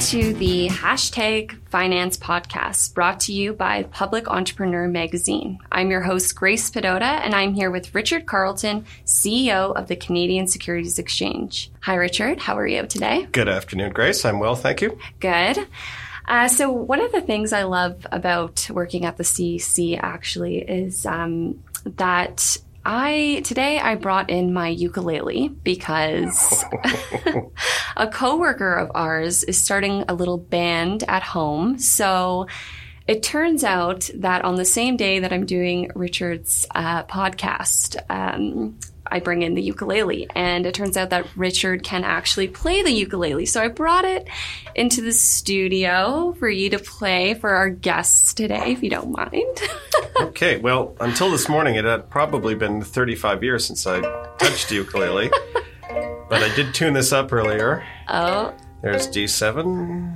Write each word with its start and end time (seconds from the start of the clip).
to 0.00 0.32
the 0.32 0.66
hashtag 0.68 1.58
finance 1.68 2.16
podcast 2.16 2.94
brought 2.94 3.20
to 3.20 3.34
you 3.34 3.52
by 3.52 3.82
Public 3.82 4.28
Entrepreneur 4.28 4.88
Magazine. 4.88 5.58
I'm 5.70 5.90
your 5.90 6.00
host, 6.00 6.34
Grace 6.34 6.70
Pedota, 6.70 7.02
and 7.02 7.34
I'm 7.34 7.52
here 7.52 7.70
with 7.70 7.94
Richard 7.94 8.24
Carleton, 8.24 8.86
CEO 9.04 9.74
of 9.76 9.88
the 9.88 9.96
Canadian 9.96 10.46
Securities 10.46 10.98
Exchange. 10.98 11.70
Hi, 11.80 11.96
Richard. 11.96 12.38
How 12.38 12.56
are 12.56 12.66
you 12.66 12.86
today? 12.86 13.28
Good 13.30 13.48
afternoon, 13.48 13.92
Grace. 13.92 14.24
I'm 14.24 14.38
well, 14.38 14.54
thank 14.54 14.80
you. 14.80 14.98
Good. 15.20 15.66
Uh, 16.26 16.48
so, 16.48 16.70
one 16.70 17.02
of 17.02 17.12
the 17.12 17.20
things 17.20 17.52
I 17.52 17.64
love 17.64 18.06
about 18.10 18.70
working 18.70 19.04
at 19.04 19.18
the 19.18 19.24
CSE 19.24 20.00
actually 20.02 20.60
is 20.60 21.04
um, 21.04 21.62
that 21.84 22.56
I 22.84 23.42
today 23.44 23.78
I 23.78 23.94
brought 23.94 24.30
in 24.30 24.52
my 24.52 24.68
ukulele 24.68 25.48
because 25.48 26.64
a 27.96 28.08
coworker 28.08 28.74
of 28.74 28.90
ours 28.94 29.44
is 29.44 29.60
starting 29.60 30.04
a 30.08 30.14
little 30.14 30.38
band 30.38 31.04
at 31.06 31.22
home. 31.22 31.78
So 31.78 32.46
it 33.06 33.22
turns 33.22 33.64
out 33.64 34.08
that 34.14 34.44
on 34.44 34.54
the 34.54 34.64
same 34.64 34.96
day 34.96 35.18
that 35.18 35.32
I'm 35.32 35.44
doing 35.44 35.90
Richard's 35.94 36.66
uh, 36.74 37.04
podcast, 37.04 37.96
um, 38.08 38.78
I 39.10 39.18
bring 39.18 39.42
in 39.42 39.54
the 39.54 39.62
ukulele, 39.62 40.28
and 40.34 40.64
it 40.64 40.74
turns 40.74 40.96
out 40.96 41.10
that 41.10 41.26
Richard 41.36 41.82
can 41.82 42.04
actually 42.04 42.46
play 42.48 42.82
the 42.82 42.92
ukulele. 42.92 43.46
So 43.46 43.60
I 43.60 43.68
brought 43.68 44.04
it 44.04 44.28
into 44.74 45.02
the 45.02 45.12
studio 45.12 46.36
for 46.38 46.48
you 46.48 46.70
to 46.70 46.78
play 46.78 47.34
for 47.34 47.50
our 47.50 47.68
guests 47.68 48.32
today, 48.32 48.72
if 48.72 48.82
you 48.82 48.90
don't 48.90 49.10
mind. 49.10 49.60
okay, 50.28 50.58
well, 50.58 50.96
until 51.00 51.30
this 51.30 51.48
morning, 51.48 51.74
it 51.76 51.84
had 51.84 52.10
probably 52.10 52.54
been 52.54 52.82
35 52.82 53.42
years 53.42 53.64
since 53.64 53.86
I 53.86 54.00
touched 54.38 54.68
the 54.68 54.76
ukulele, 54.76 55.30
but 56.28 56.42
I 56.42 56.54
did 56.54 56.74
tune 56.74 56.94
this 56.94 57.12
up 57.12 57.32
earlier. 57.32 57.84
Oh. 58.08 58.54
There's 58.82 59.08
D7, 59.08 60.14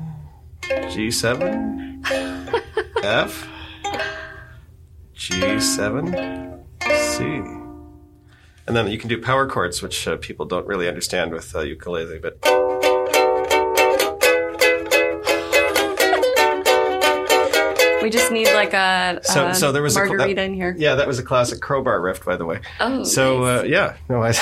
G7, 0.62 2.06
F, 3.02 3.48
G7, 5.14 6.62
C. 6.88 7.24
And 8.66 8.74
then 8.74 8.90
you 8.90 8.98
can 8.98 9.08
do 9.08 9.20
power 9.20 9.46
chords, 9.46 9.82
which 9.82 10.08
uh, 10.08 10.16
people 10.16 10.46
don't 10.46 10.66
really 10.66 10.88
understand 10.88 11.32
with 11.32 11.54
uh, 11.54 11.60
ukulele, 11.60 12.18
but. 12.18 12.38
We 18.04 18.10
just 18.10 18.30
need 18.30 18.52
like 18.52 18.74
a, 18.74 19.18
a 19.22 19.24
so, 19.24 19.54
so 19.54 19.72
there 19.72 19.80
was 19.80 19.94
margarita 19.94 20.24
a, 20.24 20.34
that, 20.34 20.44
in 20.44 20.52
here. 20.52 20.74
Yeah, 20.76 20.96
that 20.96 21.06
was 21.06 21.18
a 21.18 21.22
classic 21.22 21.62
crowbar 21.62 21.98
riff, 22.02 22.22
by 22.22 22.36
the 22.36 22.44
way. 22.44 22.60
Oh, 22.78 23.02
so 23.02 23.40
nice. 23.40 23.62
uh, 23.62 23.64
yeah, 23.64 23.96
no, 24.10 24.22
I 24.22 24.34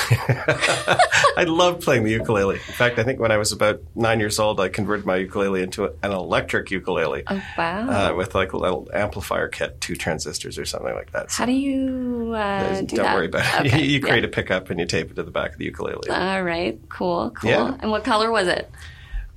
I 1.37 1.45
love 1.45 1.81
playing 1.81 2.03
the 2.03 2.11
ukulele. 2.11 2.57
In 2.57 2.61
fact, 2.61 2.99
I 2.99 3.05
think 3.05 3.21
when 3.21 3.31
I 3.31 3.37
was 3.37 3.53
about 3.53 3.81
nine 3.95 4.19
years 4.19 4.41
old, 4.41 4.59
I 4.59 4.69
converted 4.69 5.07
my 5.07 5.15
ukulele 5.15 5.63
into 5.63 5.85
an 5.85 6.11
electric 6.11 6.73
ukulele. 6.73 7.23
Oh 7.29 7.41
wow! 7.57 8.11
Uh, 8.11 8.17
with 8.17 8.35
like 8.35 8.53
a 8.53 8.57
little 8.57 8.91
amplifier 8.93 9.47
kit, 9.47 9.81
two 9.81 9.95
transistors 9.95 10.59
or 10.59 10.65
something 10.65 10.93
like 10.93 11.13
that. 11.13 11.31
So 11.31 11.37
How 11.37 11.47
do 11.47 11.53
you 11.53 12.35
uh, 12.35 12.81
do 12.81 12.97
Don't 12.97 13.05
that? 13.05 13.15
worry 13.15 13.27
about 13.27 13.65
it. 13.65 13.73
Okay. 13.73 13.85
you 13.87 14.01
create 14.01 14.25
yeah. 14.25 14.29
a 14.29 14.33
pickup 14.33 14.71
and 14.71 14.81
you 14.81 14.87
tape 14.87 15.13
it 15.13 15.15
to 15.15 15.23
the 15.23 15.31
back 15.31 15.53
of 15.53 15.59
the 15.59 15.67
ukulele. 15.67 16.11
All 16.11 16.43
right, 16.43 16.81
cool, 16.89 17.31
cool. 17.31 17.49
Yeah. 17.49 17.77
And 17.79 17.93
what 17.93 18.03
color 18.03 18.33
was 18.33 18.49
it? 18.49 18.69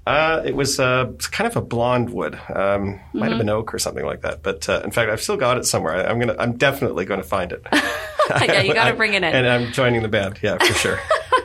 Uh, 0.05 0.43
it 0.45 0.55
was 0.55 0.79
uh, 0.79 1.11
kind 1.31 1.47
of 1.47 1.55
a 1.55 1.61
blonde 1.61 2.11
wood. 2.11 2.35
Um, 2.35 2.39
mm-hmm. 2.49 3.19
Might 3.19 3.29
have 3.29 3.39
been 3.39 3.47
mm-hmm. 3.47 3.57
oak 3.57 3.73
or 3.73 3.79
something 3.79 4.05
like 4.05 4.21
that. 4.21 4.43
But 4.43 4.69
uh, 4.69 4.81
in 4.83 4.91
fact, 4.91 5.09
I've 5.09 5.21
still 5.21 5.37
got 5.37 5.57
it 5.57 5.65
somewhere. 5.65 5.95
I, 5.95 6.11
am 6.11 6.19
gonna. 6.19 6.35
I'm 6.37 6.57
definitely 6.57 7.05
going 7.05 7.21
to 7.21 7.27
find 7.27 7.51
it. 7.51 7.65
yeah, 7.73 8.61
you 8.61 8.73
got 8.73 8.89
to 8.89 8.93
bring 8.97 9.13
it 9.13 9.23
in. 9.23 9.35
And 9.35 9.47
I'm 9.47 9.71
joining 9.71 10.03
the 10.03 10.07
band. 10.07 10.39
Yeah, 10.43 10.57
for 10.57 10.73
sure. 10.73 10.99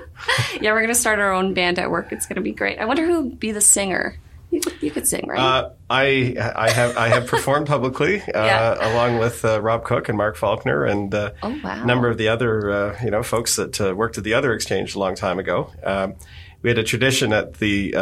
yeah, 0.60 0.72
we're 0.72 0.80
going 0.80 0.88
to 0.88 0.94
start 0.94 1.20
our 1.20 1.32
own 1.32 1.54
band 1.54 1.78
at 1.78 1.90
work. 1.90 2.12
It's 2.12 2.26
going 2.26 2.36
to 2.36 2.42
be 2.42 2.52
great. 2.52 2.78
I 2.78 2.84
wonder 2.84 3.06
who'd 3.06 3.40
be 3.40 3.52
the 3.52 3.62
singer. 3.62 4.18
You 4.50 4.60
could, 4.60 4.82
you 4.82 4.90
could 4.90 5.06
sing, 5.06 5.26
right? 5.28 5.38
Uh, 5.38 5.70
I 5.88 6.34
I 6.56 6.70
have 6.70 6.96
I 6.96 7.08
have 7.08 7.28
performed 7.28 7.68
publicly 7.68 8.20
uh, 8.20 8.26
yeah. 8.34 8.92
along 8.92 9.18
with 9.18 9.44
uh, 9.44 9.62
Rob 9.62 9.84
Cook 9.84 10.08
and 10.08 10.18
Mark 10.18 10.36
Faulkner 10.36 10.84
and 10.84 11.14
uh, 11.14 11.30
oh, 11.44 11.56
wow. 11.62 11.82
a 11.82 11.86
number 11.86 12.08
of 12.08 12.18
the 12.18 12.28
other 12.28 12.68
uh, 12.68 12.98
you 13.02 13.12
know 13.12 13.22
folks 13.22 13.54
that 13.56 13.80
uh, 13.80 13.94
worked 13.94 14.18
at 14.18 14.24
the 14.24 14.34
other 14.34 14.52
exchange 14.52 14.96
a 14.96 14.98
long 14.98 15.14
time 15.14 15.38
ago. 15.38 15.70
Um, 15.84 16.16
we 16.62 16.70
had 16.70 16.78
a 16.78 16.82
tradition 16.82 17.32
at 17.32 17.54
the 17.54 17.94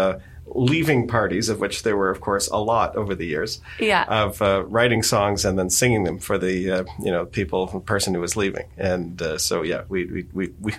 leaving 0.54 1.06
parties, 1.06 1.48
of 1.48 1.60
which 1.60 1.82
there 1.82 1.96
were, 1.96 2.10
of 2.10 2.20
course, 2.20 2.48
a 2.48 2.56
lot 2.56 2.96
over 2.96 3.14
the 3.14 3.26
years. 3.26 3.60
Yeah. 3.78 4.04
Of 4.08 4.40
uh, 4.42 4.64
writing 4.64 5.02
songs 5.02 5.44
and 5.44 5.58
then 5.58 5.70
singing 5.70 6.04
them 6.04 6.18
for 6.18 6.38
the 6.38 6.70
uh, 6.70 6.84
you 7.00 7.10
know 7.10 7.26
people, 7.26 7.66
person 7.80 8.14
who 8.14 8.20
was 8.20 8.36
leaving, 8.36 8.66
and 8.76 9.20
uh, 9.20 9.38
so 9.38 9.62
yeah, 9.62 9.84
we 9.88 10.06
we 10.06 10.26
we 10.32 10.54
we 10.60 10.74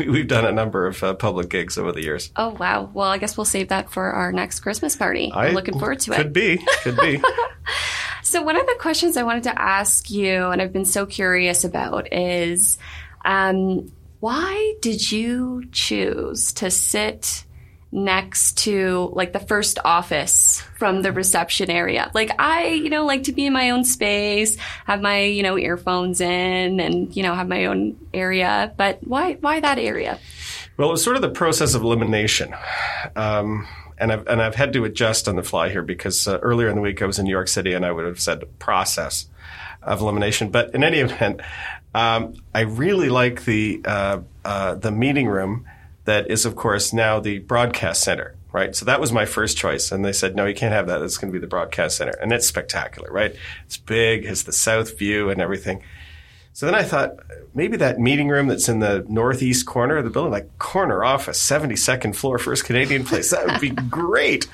we've 0.06 0.28
done 0.28 0.44
a 0.44 0.52
number 0.52 0.86
of 0.86 1.02
uh, 1.02 1.14
public 1.14 1.48
gigs 1.48 1.78
over 1.78 1.92
the 1.92 2.02
years. 2.02 2.30
Oh 2.36 2.50
wow! 2.50 2.90
Well, 2.92 3.08
I 3.08 3.18
guess 3.18 3.36
we'll 3.36 3.44
save 3.44 3.68
that 3.68 3.90
for 3.90 4.04
our 4.04 4.32
next 4.32 4.60
Christmas 4.60 4.96
party. 4.96 5.30
I, 5.32 5.48
am 5.48 5.54
looking 5.54 5.78
forward 5.78 6.00
to 6.00 6.12
it. 6.12 6.16
Could 6.16 6.32
be. 6.32 6.58
Could 6.82 6.96
be. 6.98 7.22
so 8.22 8.42
one 8.42 8.56
of 8.56 8.66
the 8.66 8.76
questions 8.78 9.16
I 9.16 9.22
wanted 9.22 9.44
to 9.44 9.60
ask 9.60 10.10
you, 10.10 10.46
and 10.46 10.60
I've 10.60 10.72
been 10.72 10.84
so 10.84 11.06
curious 11.06 11.64
about, 11.64 12.12
is. 12.12 12.78
Um, 13.24 13.90
why 14.20 14.74
did 14.80 15.12
you 15.12 15.64
choose 15.72 16.52
to 16.54 16.70
sit 16.70 17.44
next 17.92 18.58
to 18.58 19.10
like 19.14 19.32
the 19.32 19.40
first 19.40 19.78
office 19.84 20.60
from 20.78 21.02
the 21.02 21.12
reception 21.12 21.70
area. 21.70 22.10
Like 22.14 22.30
I, 22.38 22.68
you 22.68 22.90
know, 22.90 23.06
like 23.06 23.24
to 23.24 23.32
be 23.32 23.46
in 23.46 23.52
my 23.52 23.70
own 23.70 23.84
space, 23.84 24.56
have 24.84 25.00
my, 25.00 25.22
you 25.22 25.42
know, 25.42 25.56
earphones 25.56 26.20
in 26.20 26.80
and, 26.80 27.16
you 27.16 27.22
know, 27.22 27.34
have 27.34 27.48
my 27.48 27.66
own 27.66 27.96
area. 28.12 28.72
But 28.76 29.06
why, 29.06 29.34
why 29.34 29.60
that 29.60 29.78
area? 29.78 30.18
Well, 30.76 30.88
it 30.88 30.92
was 30.92 31.02
sort 31.02 31.16
of 31.16 31.22
the 31.22 31.30
process 31.30 31.74
of 31.74 31.82
elimination. 31.82 32.54
Um, 33.14 33.66
and 33.98 34.12
I've, 34.12 34.26
and 34.26 34.42
I've 34.42 34.56
had 34.56 34.72
to 34.74 34.84
adjust 34.84 35.26
on 35.26 35.36
the 35.36 35.42
fly 35.42 35.70
here 35.70 35.82
because 35.82 36.28
uh, 36.28 36.38
earlier 36.42 36.68
in 36.68 36.74
the 36.74 36.82
week 36.82 37.00
I 37.00 37.06
was 37.06 37.18
in 37.18 37.24
New 37.24 37.30
York 37.30 37.48
City 37.48 37.72
and 37.72 37.86
I 37.86 37.92
would 37.92 38.04
have 38.04 38.20
said 38.20 38.44
process 38.58 39.28
of 39.82 40.00
elimination. 40.00 40.50
But 40.50 40.74
in 40.74 40.84
any 40.84 40.98
event, 40.98 41.40
um, 41.94 42.34
I 42.54 42.62
really 42.62 43.08
like 43.08 43.44
the, 43.44 43.80
uh, 43.84 44.20
uh, 44.44 44.74
the 44.74 44.90
meeting 44.90 45.28
room 45.28 45.66
that 46.06 46.30
is, 46.30 46.46
of 46.46 46.56
course, 46.56 46.92
now 46.92 47.20
the 47.20 47.40
broadcast 47.40 48.02
center, 48.02 48.34
right? 48.52 48.74
So 48.74 48.84
that 48.86 49.00
was 49.00 49.12
my 49.12 49.26
first 49.26 49.56
choice. 49.58 49.92
And 49.92 50.04
they 50.04 50.12
said, 50.12 50.34
no, 50.34 50.46
you 50.46 50.54
can't 50.54 50.72
have 50.72 50.86
that. 50.86 51.02
It's 51.02 51.18
going 51.18 51.32
to 51.32 51.36
be 51.38 51.40
the 51.40 51.48
broadcast 51.48 51.98
center. 51.98 52.14
And 52.20 52.32
it's 52.32 52.46
spectacular, 52.46 53.10
right? 53.10 53.34
It's 53.66 53.76
big, 53.76 54.24
has 54.24 54.44
the 54.44 54.52
south 54.52 54.98
view 54.98 55.30
and 55.30 55.40
everything. 55.40 55.82
So 56.52 56.64
then 56.64 56.74
I 56.74 56.84
thought 56.84 57.16
maybe 57.54 57.76
that 57.78 57.98
meeting 57.98 58.28
room 58.28 58.46
that's 58.46 58.68
in 58.68 58.78
the 58.78 59.04
northeast 59.08 59.66
corner 59.66 59.98
of 59.98 60.04
the 60.04 60.10
building, 60.10 60.32
like 60.32 60.58
corner 60.58 61.04
office, 61.04 61.38
72nd 61.44 62.14
floor, 62.14 62.38
First 62.38 62.64
Canadian 62.64 63.04
Place, 63.04 63.32
that 63.32 63.46
would 63.46 63.60
be 63.60 63.70
great. 63.90 64.48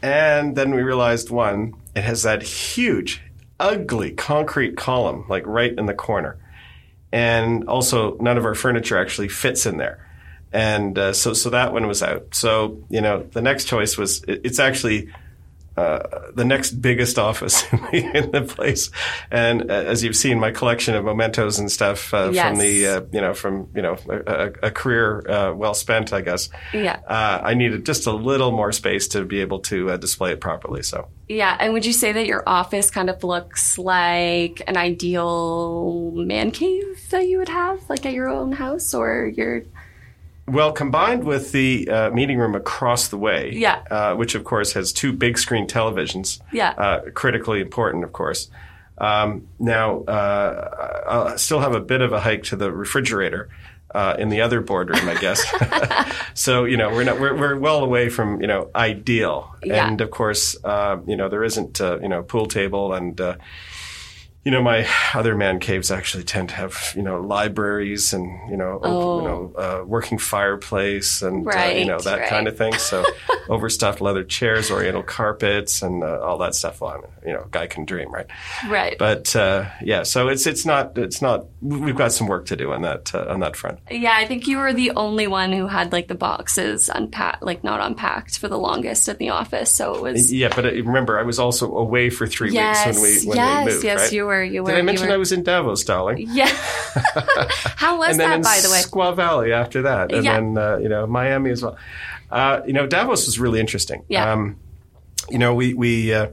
And 0.00 0.56
then 0.56 0.74
we 0.74 0.82
realized 0.82 1.30
one, 1.30 1.74
it 1.94 2.04
has 2.04 2.22
that 2.22 2.42
huge, 2.42 3.20
ugly 3.60 4.12
concrete 4.12 4.76
column, 4.76 5.24
like 5.28 5.46
right 5.46 5.76
in 5.76 5.86
the 5.86 5.94
corner. 5.94 6.38
And 7.12 7.68
also, 7.68 8.16
none 8.18 8.38
of 8.38 8.44
our 8.44 8.54
furniture 8.54 8.98
actually 8.98 9.28
fits 9.28 9.66
in 9.66 9.76
there 9.76 10.03
and 10.54 10.96
uh, 10.96 11.12
so 11.12 11.32
so 11.32 11.50
that 11.50 11.72
one 11.72 11.86
was 11.86 12.02
out. 12.02 12.34
So 12.34 12.84
you 12.88 13.00
know, 13.00 13.24
the 13.24 13.42
next 13.42 13.64
choice 13.66 13.98
was 13.98 14.22
it, 14.22 14.42
it's 14.44 14.60
actually 14.60 15.10
uh, 15.76 16.30
the 16.34 16.44
next 16.44 16.70
biggest 16.80 17.18
office 17.30 17.64
in 17.92 18.30
the, 18.30 18.42
place. 18.42 18.90
And 19.32 19.70
uh, 19.70 19.74
as 19.74 20.04
you've 20.04 20.14
seen, 20.14 20.38
my 20.38 20.52
collection 20.52 20.94
of 20.94 21.04
mementos 21.04 21.58
and 21.58 21.70
stuff 21.70 22.14
uh, 22.14 22.30
yes. 22.32 22.48
from 22.48 22.58
the 22.58 22.86
uh, 22.86 23.00
you 23.12 23.20
know 23.20 23.34
from 23.34 23.68
you 23.74 23.82
know 23.82 23.96
a, 24.08 24.52
a 24.62 24.70
career 24.70 25.28
uh, 25.28 25.52
well 25.52 25.74
spent, 25.74 26.12
I 26.12 26.20
guess. 26.20 26.48
Yeah. 26.72 27.00
I 27.08 27.54
needed 27.54 27.84
just 27.84 28.06
a 28.06 28.12
little 28.12 28.52
more 28.52 28.70
space 28.70 29.08
to 29.08 29.24
be 29.24 29.40
able 29.40 29.58
to 29.60 29.98
display 29.98 30.32
it 30.32 30.40
properly. 30.40 30.82
So. 30.82 31.08
Yeah, 31.28 31.56
and 31.58 31.72
would 31.72 31.86
you 31.86 31.92
say 31.94 32.12
that 32.12 32.26
your 32.26 32.42
office 32.46 32.90
kind 32.90 33.10
of 33.10 33.24
looks 33.24 33.78
like 33.78 34.62
an 34.66 34.76
ideal 34.76 36.12
man 36.14 36.50
cave 36.50 37.08
that 37.10 37.26
you 37.26 37.38
would 37.38 37.48
have, 37.48 37.80
like 37.88 38.06
at 38.06 38.12
your 38.12 38.28
own 38.28 38.52
house, 38.52 38.92
or 38.94 39.32
your 39.34 39.62
well, 40.46 40.72
combined 40.72 41.24
with 41.24 41.52
the 41.52 41.88
uh, 41.88 42.10
meeting 42.10 42.38
room 42.38 42.54
across 42.54 43.08
the 43.08 43.16
way, 43.16 43.52
yeah. 43.52 43.82
uh, 43.90 44.14
which 44.14 44.34
of 44.34 44.44
course 44.44 44.72
has 44.74 44.92
two 44.92 45.12
big 45.12 45.38
screen 45.38 45.66
televisions, 45.66 46.40
yeah. 46.52 46.70
Uh, 46.70 47.10
critically 47.10 47.60
important, 47.60 48.04
of 48.04 48.12
course. 48.12 48.50
Um, 48.98 49.48
now, 49.58 50.02
uh, 50.04 51.32
I 51.32 51.36
still 51.36 51.60
have 51.60 51.74
a 51.74 51.80
bit 51.80 52.00
of 52.00 52.12
a 52.12 52.20
hike 52.20 52.44
to 52.44 52.56
the 52.56 52.70
refrigerator 52.70 53.48
uh, 53.94 54.16
in 54.18 54.28
the 54.28 54.42
other 54.42 54.60
boardroom, 54.60 55.08
I 55.08 55.14
guess. 55.14 55.44
so 56.34 56.64
you 56.64 56.76
know, 56.76 56.90
we're 56.90 57.04
not 57.04 57.18
we're, 57.18 57.34
we're 57.34 57.58
well 57.58 57.82
away 57.82 58.10
from 58.10 58.40
you 58.40 58.46
know 58.46 58.70
ideal, 58.74 59.56
yeah. 59.62 59.86
and 59.86 60.00
of 60.00 60.10
course, 60.10 60.56
uh, 60.62 60.98
you 61.06 61.16
know, 61.16 61.28
there 61.28 61.44
isn't 61.44 61.80
you 61.80 62.08
know 62.08 62.22
pool 62.22 62.46
table 62.46 62.92
and 62.92 63.18
you 64.44 64.50
know, 64.52 64.62
my 64.62 64.86
other 65.14 65.34
man 65.34 65.58
caves 65.58 65.90
actually 65.90 66.22
tend 66.24 66.50
to 66.50 66.54
have, 66.54 66.92
you 66.94 67.02
know, 67.02 67.20
libraries 67.20 68.12
and, 68.12 68.50
you 68.50 68.56
know, 68.56 68.78
Oh. 68.82 69.18
you 69.18 69.24
know, 69.28 69.52
uh, 69.56 69.84
working 69.86 70.18
fireplace 70.18 71.22
and, 71.22 71.48
uh, 71.48 71.60
you 71.74 71.86
know, 71.86 71.98
that 72.00 72.18
right. 72.20 72.28
kind 72.28 72.46
of 72.46 72.56
thing. 72.58 72.74
So 72.74 73.04
overstuffed 73.48 74.02
leather 74.02 74.22
chairs, 74.22 74.70
oriental 74.70 75.02
carpets 75.02 75.80
and 75.80 76.04
uh, 76.04 76.20
all 76.20 76.36
that 76.38 76.54
stuff. 76.54 76.82
Well, 76.82 76.90
I 76.90 76.96
mean, 76.96 77.10
you 77.26 77.32
know, 77.32 77.46
guy 77.50 77.66
can 77.66 77.86
dream, 77.86 78.12
right? 78.12 78.26
Right. 78.68 78.96
But, 78.98 79.34
uh, 79.34 79.64
yeah, 79.82 80.02
so 80.02 80.28
it's, 80.28 80.46
it's 80.46 80.66
not, 80.66 80.98
it's 80.98 81.22
not, 81.22 81.46
we've 81.62 81.96
got 81.96 82.12
some 82.12 82.26
work 82.26 82.44
to 82.46 82.56
do 82.56 82.72
on 82.72 82.82
that, 82.82 83.14
uh, 83.14 83.24
on 83.28 83.40
that 83.40 83.56
front. 83.56 83.78
yeah, 83.90 84.14
I 84.14 84.26
think 84.26 84.46
you 84.46 84.58
were 84.58 84.74
the 84.74 84.90
only 84.90 85.26
one 85.26 85.52
who 85.52 85.66
had 85.68 85.90
like 85.90 86.08
the 86.08 86.14
boxes 86.14 86.90
unpacked, 86.90 87.42
like 87.42 87.64
not 87.64 87.80
unpacked 87.80 88.38
for 88.38 88.48
the 88.48 88.58
longest 88.58 89.08
in 89.08 89.16
the 89.16 89.30
office. 89.30 89.70
So 89.70 89.94
it 89.94 90.02
was. 90.02 90.30
Yeah, 90.30 90.52
but 90.54 90.66
uh, 90.66 90.70
remember, 90.72 91.18
I 91.18 91.22
was 91.22 91.38
also 91.38 91.74
away 91.74 92.10
for 92.10 92.26
three 92.26 92.52
Yes, 92.52 92.84
weeks 92.86 92.98
when 92.98 93.02
we, 93.02 93.26
when 93.28 93.36
yes, 93.38 93.66
we 93.66 93.72
moved, 93.72 93.84
yes, 93.84 94.00
right? 94.00 94.12
you 94.12 94.26
were. 94.26 94.33
You 94.42 94.62
were. 94.64 94.70
Did 94.70 94.78
I 94.78 94.82
mention 94.82 95.08
were- 95.08 95.14
I 95.14 95.16
was 95.16 95.32
in 95.32 95.42
Davos, 95.42 95.84
darling? 95.84 96.26
Yeah. 96.30 96.48
How 97.76 97.98
was 97.98 98.16
that, 98.16 98.36
in 98.36 98.42
by 98.42 98.60
the 98.62 98.70
way? 98.70 98.80
Squaw 98.80 99.14
Valley 99.14 99.52
after 99.52 99.82
that, 99.82 100.12
and 100.12 100.24
Yeah. 100.24 100.34
then 100.34 100.58
uh, 100.58 100.76
you 100.78 100.88
know 100.88 101.06
Miami 101.06 101.50
as 101.50 101.62
well. 101.62 101.76
Uh, 102.30 102.60
you 102.66 102.72
know 102.72 102.86
Davos 102.86 103.26
was 103.26 103.38
really 103.38 103.60
interesting. 103.60 104.04
Yeah. 104.08 104.32
Um, 104.32 104.56
you 105.30 105.38
know 105.38 105.54
we 105.54 105.74
we 105.74 106.12
uh, 106.12 106.28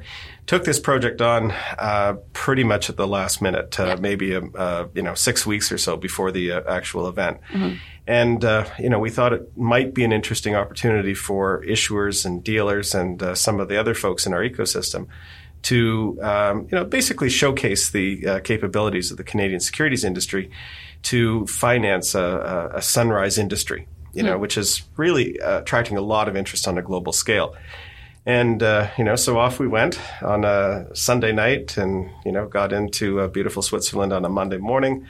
took 0.48 0.64
this 0.64 0.80
project 0.80 1.22
on 1.22 1.52
uh, 1.78 2.16
pretty 2.34 2.64
much 2.64 2.90
at 2.90 2.98
the 2.98 3.08
last 3.08 3.42
minute, 3.42 3.80
uh, 3.80 3.86
Yeah. 3.86 3.96
maybe 3.96 4.36
um, 4.36 4.54
uh, 4.58 4.86
you 4.94 5.02
know 5.02 5.14
six 5.16 5.46
weeks 5.46 5.72
or 5.72 5.78
so 5.78 5.98
before 5.98 6.32
the 6.32 6.52
uh, 6.54 6.62
actual 6.74 7.08
event. 7.08 7.40
Mm-hmm. 7.52 7.76
And 8.08 8.44
uh, 8.44 8.66
you 8.80 8.90
know, 8.90 9.00
we 9.00 9.10
thought 9.10 9.32
it 9.32 9.56
might 9.58 9.94
be 9.94 10.04
an 10.04 10.12
interesting 10.12 10.56
opportunity 10.56 11.14
for 11.14 11.64
issuers 11.66 12.26
and 12.26 12.44
dealers 12.44 12.96
and 12.96 13.22
uh, 13.22 13.36
some 13.36 13.60
of 13.60 13.68
the 13.70 13.78
other 13.80 13.94
folks 13.94 14.26
in 14.26 14.34
our 14.34 14.42
ecosystem 14.42 15.08
to 15.64 16.18
um, 16.22 16.68
you 16.72 16.78
know 16.78 16.86
basically 16.86 17.30
showcase 17.30 17.92
the 17.92 18.28
uh, 18.28 18.40
capabilities 18.40 19.12
of 19.12 19.18
the 19.18 19.24
Canadian 19.24 19.60
securities 19.60 20.04
industry 20.04 20.50
to 21.04 21.46
finance 21.48 22.16
a, 22.16 22.22
a, 22.74 22.78
a 22.78 22.82
sunrise 22.82 23.38
industry, 23.38 23.88
you 24.14 24.22
know, 24.22 24.38
which 24.38 24.58
is 24.58 24.84
really 24.98 25.40
uh, 25.42 25.60
attracting 25.60 25.98
a 25.98 26.02
lot 26.02 26.28
of 26.28 26.36
interest 26.36 26.68
on 26.68 26.78
a 26.78 26.82
global 26.82 27.12
scale. 27.12 27.56
And 28.26 28.62
uh, 28.62 28.90
you 28.98 29.04
know, 29.04 29.16
so 29.16 29.40
off 29.40 29.60
we 29.60 29.68
went 29.68 30.00
on 30.22 30.46
a 30.46 30.96
Sunday 30.96 31.32
night, 31.32 31.78
and 31.78 32.10
you 32.24 32.32
know, 32.32 32.48
got 32.48 32.72
into 32.72 33.20
uh, 33.20 33.28
beautiful 33.28 33.64
Switzerland 33.64 34.14
on 34.14 34.26
a 34.26 34.30
Monday 34.30 34.58
morning. 34.58 35.08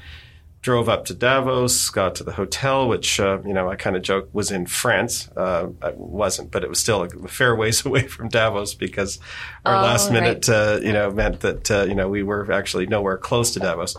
Drove 0.62 0.88
up 0.90 1.06
to 1.06 1.16
Davos, 1.16 1.90
got 1.90 2.13
to 2.16 2.24
the 2.24 2.34
hotel, 2.34 2.88
which 2.88 3.19
uh, 3.19 3.40
you 3.44 3.52
know 3.54 3.68
I 3.68 3.75
kind 3.75 3.96
of 3.96 4.04
joke 4.04 4.30
was 4.31 4.52
in 4.52 4.68
France. 4.68 5.28
Uh, 5.36 5.69
it 5.84 5.98
wasn't, 5.98 6.52
but 6.52 6.63
it 6.63 6.69
was 6.69 6.80
still 6.80 7.02
a 7.02 7.28
fair 7.28 7.56
ways 7.56 7.84
away 7.86 8.08
from 8.08 8.30
Davos 8.30 8.75
because 8.75 9.18
our 9.66 9.75
Oh, 9.78 9.81
last 9.81 10.12
right. 10.12 10.22
minute, 10.22 10.48
uh, 10.50 10.80
you 10.84 10.94
know, 10.94 11.10
meant 11.10 11.40
that 11.40 11.72
uh, 11.72 11.86
you 11.88 11.96
know 11.96 12.10
we 12.10 12.22
were 12.22 12.52
actually 12.52 12.86
nowhere 12.86 13.18
close 13.18 13.52
to 13.56 13.60
Davos. 13.60 13.96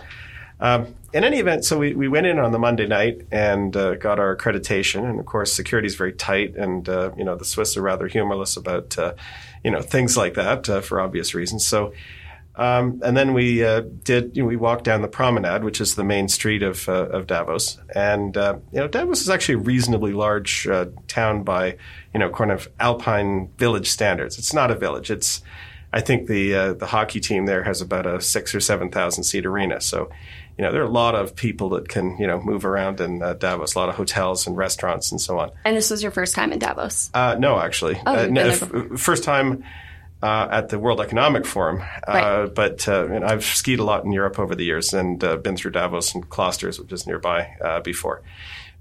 Um, 0.61 0.95
in 1.13 1.25
any 1.25 1.39
event, 1.41 1.65
so 1.65 1.77
we, 1.77 1.93
we 1.95 2.07
went 2.07 2.27
in 2.27 2.39
on 2.39 2.53
the 2.53 2.59
Monday 2.61 2.87
night 2.87 3.23
and 3.33 3.77
uh, 3.77 3.97
got 3.97 4.21
our 4.21 4.37
accreditation, 4.37 5.03
and 5.05 5.19
of 5.19 5.27
course, 5.27 5.53
security 5.53 5.87
is 5.87 5.97
very 5.97 6.13
tight, 6.13 6.55
and 6.55 6.89
uh, 6.89 7.11
you 7.17 7.25
know 7.25 7.35
the 7.35 7.45
Swiss 7.45 7.77
are 7.77 7.83
rather 7.83 8.07
humorless 8.07 8.57
about 8.57 8.97
uh, 8.97 9.15
you 9.65 9.73
know 9.73 9.83
things 9.83 10.17
like 10.17 10.35
that 10.35 10.69
uh, 10.69 10.81
for 10.81 11.01
obvious 11.01 11.35
reasons. 11.35 11.67
So, 11.67 11.93
um, 12.57 13.01
and 13.05 13.17
then 13.17 13.33
we 13.35 13.65
uh, 13.65 13.81
did 14.03 14.37
you 14.37 14.43
know, 14.43 14.49
we 14.49 14.57
walked 14.57 14.85
down 14.85 15.03
the 15.03 15.09
promenade, 15.09 15.65
which 15.65 15.81
is 15.81 15.95
the 15.95 16.05
main 16.05 16.29
street 16.29 16.63
of 16.63 16.89
uh, 16.89 17.07
of 17.09 17.27
Davos, 17.27 17.79
and 17.95 18.37
uh, 18.37 18.57
you 18.73 18.81
know 18.81 18.89
Davos 18.89 19.23
is 19.23 19.31
actually 19.31 19.55
a 19.55 19.59
reasonably 19.59 20.13
large 20.13 20.67
uh, 20.67 20.87
town 21.09 21.43
by 21.45 21.77
you 22.13 22.21
know 22.21 22.29
kind 22.31 22.51
of 22.51 22.69
alpine 22.79 23.49
village 23.59 23.89
standards. 23.91 24.39
It's 24.39 24.53
not 24.53 24.71
a 24.71 24.75
village; 24.75 25.11
it's 25.11 25.43
I 25.93 26.01
think 26.01 26.27
the 26.29 26.55
uh, 26.55 26.73
the 26.75 26.87
hockey 26.87 27.21
team 27.21 27.47
there 27.47 27.63
has 27.65 27.81
about 27.81 28.07
a 28.07 28.21
six 28.21 28.55
or 28.55 28.61
seven 28.61 28.91
thousand 28.91 29.25
seat 29.25 29.47
arena. 29.47 29.81
So, 29.81 30.11
you 30.59 30.65
know, 30.65 30.73
there 30.73 30.83
are 30.83 30.87
a 30.87 30.91
lot 30.91 31.15
of 31.15 31.35
people 31.37 31.71
that 31.71 31.89
can 31.89 32.17
you 32.19 32.27
know 32.27 32.41
move 32.43 32.65
around 32.67 33.01
in 33.01 33.23
uh, 33.23 33.33
Davos. 33.35 33.75
A 33.75 33.79
lot 33.79 33.89
of 33.89 33.95
hotels 33.95 34.47
and 34.47 34.57
restaurants 34.57 35.11
and 35.11 35.21
so 35.21 35.39
on. 35.39 35.51
And 35.65 35.75
this 35.77 35.91
was 35.91 36.03
your 36.03 36.13
first 36.13 36.35
time 36.35 36.53
in 36.53 36.59
Davos. 36.59 37.11
Uh, 37.15 37.37
no, 37.39 37.59
actually, 37.59 37.99
Oh, 38.07 38.25
uh, 38.25 38.27
no, 38.27 38.49
f- 38.49 38.71
first 38.99 39.25
time. 39.25 39.65
Uh, 40.23 40.47
at 40.53 40.69
the 40.69 40.79
World 40.79 41.01
Economic 41.01 41.45
Forum, 41.45 41.81
uh, 41.81 42.13
Right. 42.13 42.55
but 42.55 42.87
uh, 42.89 43.07
and 43.09 43.25
I've 43.25 43.45
skied 43.45 43.81
a 43.81 43.85
lot 43.85 44.05
in 44.05 44.13
Europe 44.13 44.39
over 44.39 44.55
the 44.55 44.65
years 44.65 44.95
and 44.95 45.23
uh, 45.25 45.37
been 45.37 45.57
through 45.57 45.73
Davos 45.73 46.15
and 46.15 46.29
Klosters, 46.31 46.79
which 46.79 46.93
is 46.93 47.09
nearby, 47.09 47.49
uh, 47.61 47.81
before. 47.81 48.23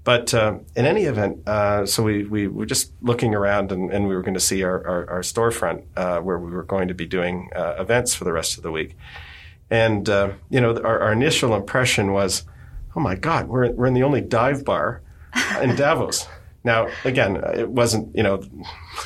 But 0.04 0.32
uh, 0.34 0.58
in 0.76 0.84
any 0.86 1.04
event, 1.04 1.46
uh, 1.48 1.84
so 1.86 2.02
we, 2.04 2.24
we 2.24 2.46
were 2.48 2.66
just 2.66 2.92
looking 3.02 3.34
around 3.34 3.72
and, 3.72 3.90
and 3.92 4.06
we 4.08 4.14
were 4.14 4.22
going 4.22 4.34
to 4.34 4.40
see 4.40 4.62
our, 4.64 4.86
our, 4.86 5.10
our 5.10 5.20
storefront 5.22 5.82
uh, 5.96 6.18
where 6.20 6.38
we 6.38 6.50
were 6.52 6.64
going 6.64 6.88
to 6.88 6.94
be 6.94 7.06
doing 7.06 7.50
uh, 7.56 7.74
events 7.78 8.14
for 8.14 8.24
the 8.24 8.32
rest 8.32 8.56
of 8.56 8.62
the 8.62 8.70
week. 8.72 8.96
And, 9.70 10.08
uh, 10.08 10.32
you 10.50 10.60
know, 10.60 10.76
our, 10.76 11.00
our 11.00 11.12
initial 11.12 11.54
impression 11.54 12.12
was, 12.12 12.44
oh 12.96 13.00
my 13.00 13.14
God, 13.14 13.48
we're, 13.48 13.70
we're 13.72 13.86
in 13.86 13.94
the 13.94 14.02
only 14.02 14.20
dive 14.20 14.64
bar 14.64 15.02
in 15.60 15.76
Davos. 15.82 16.26
Now, 16.64 16.88
again, 17.04 17.36
it 17.36 17.68
wasn't, 17.68 18.14
you 18.14 18.22
know, 18.22 18.42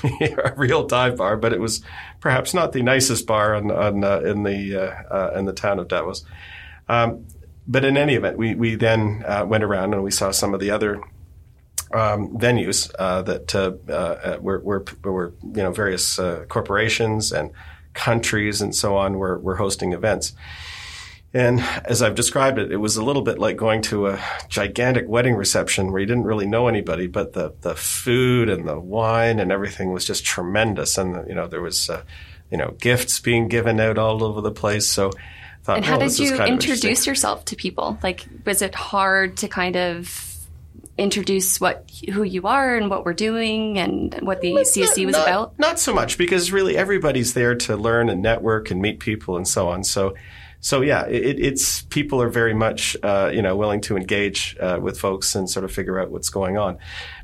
a 0.20 0.52
real 0.56 0.86
dive 0.86 1.16
bar, 1.16 1.36
but 1.36 1.52
it 1.52 1.60
was 1.60 1.82
perhaps 2.20 2.52
not 2.52 2.72
the 2.72 2.82
nicest 2.82 3.26
bar 3.26 3.54
on, 3.54 3.70
on, 3.70 4.04
uh, 4.04 4.20
in, 4.20 4.42
the, 4.42 4.76
uh, 4.76 5.14
uh, 5.14 5.38
in 5.38 5.46
the 5.46 5.52
town 5.52 5.78
of 5.78 5.88
Davos. 5.88 6.24
Um, 6.88 7.26
but 7.66 7.84
in 7.84 7.96
any 7.96 8.14
event, 8.14 8.36
we, 8.36 8.54
we 8.54 8.74
then 8.74 9.24
uh, 9.26 9.44
went 9.46 9.64
around 9.64 9.94
and 9.94 10.02
we 10.02 10.10
saw 10.10 10.30
some 10.30 10.54
of 10.54 10.60
the 10.60 10.70
other 10.70 10.96
um, 11.92 12.36
venues 12.36 12.90
uh, 12.98 13.22
that 13.22 14.40
were, 14.42 14.60
were, 14.60 14.84
were, 15.02 15.32
you 15.42 15.62
know, 15.62 15.72
various 15.72 16.16
corporations 16.48 17.32
and 17.32 17.50
countries 17.94 18.60
and 18.60 18.74
so 18.74 18.96
on 18.96 19.18
were, 19.18 19.38
were 19.38 19.56
hosting 19.56 19.92
events. 19.92 20.34
And 21.36 21.60
as 21.84 22.00
I've 22.00 22.14
described 22.14 22.58
it, 22.58 22.72
it 22.72 22.78
was 22.78 22.96
a 22.96 23.04
little 23.04 23.20
bit 23.20 23.38
like 23.38 23.58
going 23.58 23.82
to 23.82 24.06
a 24.06 24.18
gigantic 24.48 25.06
wedding 25.06 25.34
reception 25.34 25.92
where 25.92 26.00
you 26.00 26.06
didn't 26.06 26.24
really 26.24 26.46
know 26.46 26.66
anybody, 26.66 27.08
but 27.08 27.34
the, 27.34 27.52
the 27.60 27.74
food 27.74 28.48
and 28.48 28.66
the 28.66 28.80
wine 28.80 29.38
and 29.38 29.52
everything 29.52 29.92
was 29.92 30.06
just 30.06 30.24
tremendous. 30.24 30.96
And, 30.96 31.28
you 31.28 31.34
know, 31.34 31.46
there 31.46 31.60
was, 31.60 31.90
uh, 31.90 32.04
you 32.50 32.56
know, 32.56 32.74
gifts 32.80 33.20
being 33.20 33.48
given 33.48 33.78
out 33.80 33.98
all 33.98 34.24
over 34.24 34.40
the 34.40 34.50
place. 34.50 34.88
So 34.88 35.08
I 35.08 35.62
thought, 35.62 35.76
And 35.76 35.84
how 35.84 35.96
oh, 35.96 35.98
did 35.98 36.18
you 36.18 36.30
kind 36.30 36.40
of 36.40 36.48
interesting. 36.48 36.72
introduce 36.72 37.06
yourself 37.06 37.44
to 37.44 37.56
people? 37.56 37.98
Like, 38.02 38.24
was 38.46 38.62
it 38.62 38.74
hard 38.74 39.36
to 39.36 39.48
kind 39.48 39.76
of 39.76 40.34
introduce 40.96 41.60
what 41.60 41.90
who 42.14 42.22
you 42.22 42.46
are 42.46 42.76
and 42.76 42.88
what 42.88 43.04
we're 43.04 43.12
doing 43.12 43.76
and 43.76 44.18
what 44.22 44.40
the 44.40 44.54
CSE 44.54 45.04
was 45.04 45.12
not, 45.12 45.28
about? 45.28 45.58
Not 45.58 45.78
so 45.78 45.92
much 45.92 46.16
because 46.16 46.50
really 46.50 46.78
everybody's 46.78 47.34
there 47.34 47.56
to 47.56 47.76
learn 47.76 48.08
and 48.08 48.22
network 48.22 48.70
and 48.70 48.80
meet 48.80 49.00
people 49.00 49.36
and 49.36 49.46
so 49.46 49.68
on. 49.68 49.84
So, 49.84 50.14
so 50.66 50.80
yeah, 50.80 51.06
it, 51.06 51.38
it's 51.38 51.82
people 51.82 52.20
are 52.20 52.28
very 52.28 52.52
much 52.52 52.96
uh, 53.04 53.30
you 53.32 53.40
know 53.40 53.54
willing 53.54 53.80
to 53.82 53.96
engage 53.96 54.56
uh, 54.60 54.80
with 54.82 54.98
folks 54.98 55.36
and 55.36 55.48
sort 55.48 55.64
of 55.64 55.70
figure 55.70 56.00
out 56.00 56.10
what's 56.10 56.28
going 56.28 56.58
on. 56.58 56.78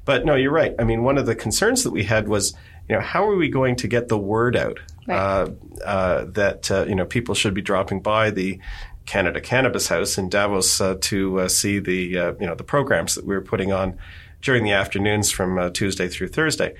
But 0.05 0.25
no, 0.25 0.37
you're 0.37 0.53
right. 0.53 0.77
I 0.79 0.85
mean, 0.85 1.03
one 1.03 1.19
of 1.19 1.27
the 1.27 1.35
concerns 1.35 1.83
that 1.83 1.91
we 1.91 2.05
had 2.05 2.29
was 2.29 2.55
you 2.89 2.95
know 2.95 3.01
how 3.03 3.29
are 3.29 3.35
we 3.35 3.49
going 3.49 3.75
to 3.77 3.89
get 3.89 4.07
the 4.07 4.17
word 4.17 4.55
out 4.57 4.79
Right. 5.09 5.17
uh, 5.17 5.49
uh, 5.85 6.25
that 6.27 6.71
uh, 6.71 6.85
you 6.87 6.95
know 6.95 7.05
people 7.05 7.35
should 7.35 7.53
be 7.53 7.63
dropping 7.63 8.01
by 8.01 8.31
the 8.31 8.61
Canada 9.07 9.41
Cannabis 9.41 9.89
House 9.89 10.19
in 10.19 10.29
Davos 10.29 10.81
uh, 10.81 10.95
to 11.01 11.41
uh, 11.41 11.49
see 11.49 11.81
the 11.81 12.17
uh, 12.17 12.33
you 12.39 12.47
know 12.47 12.55
the 12.55 12.63
programs 12.63 13.17
that 13.17 13.27
we 13.27 13.35
were 13.35 13.43
putting 13.43 13.73
on 13.73 13.99
during 14.41 14.63
the 14.63 14.71
afternoons 14.71 15.33
from 15.33 15.59
uh, 15.59 15.71
Tuesday 15.71 16.07
through 16.07 16.29
Thursday, 16.29 16.77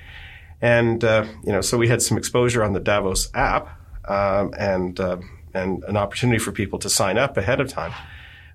and 0.61 1.03
uh, 1.03 1.25
you 1.43 1.51
know 1.51 1.59
so 1.59 1.77
we 1.77 1.89
had 1.89 2.01
some 2.01 2.17
exposure 2.17 2.63
on 2.63 2.71
the 2.71 2.79
Davos 2.79 3.29
app 3.33 3.67
um, 4.07 4.53
and 4.57 4.97
uh, 5.01 5.17
and 5.53 5.83
an 5.85 5.97
opportunity 5.97 6.39
for 6.39 6.51
people 6.51 6.79
to 6.79 6.89
sign 6.89 7.17
up 7.17 7.37
ahead 7.37 7.59
of 7.59 7.67
time. 7.67 7.93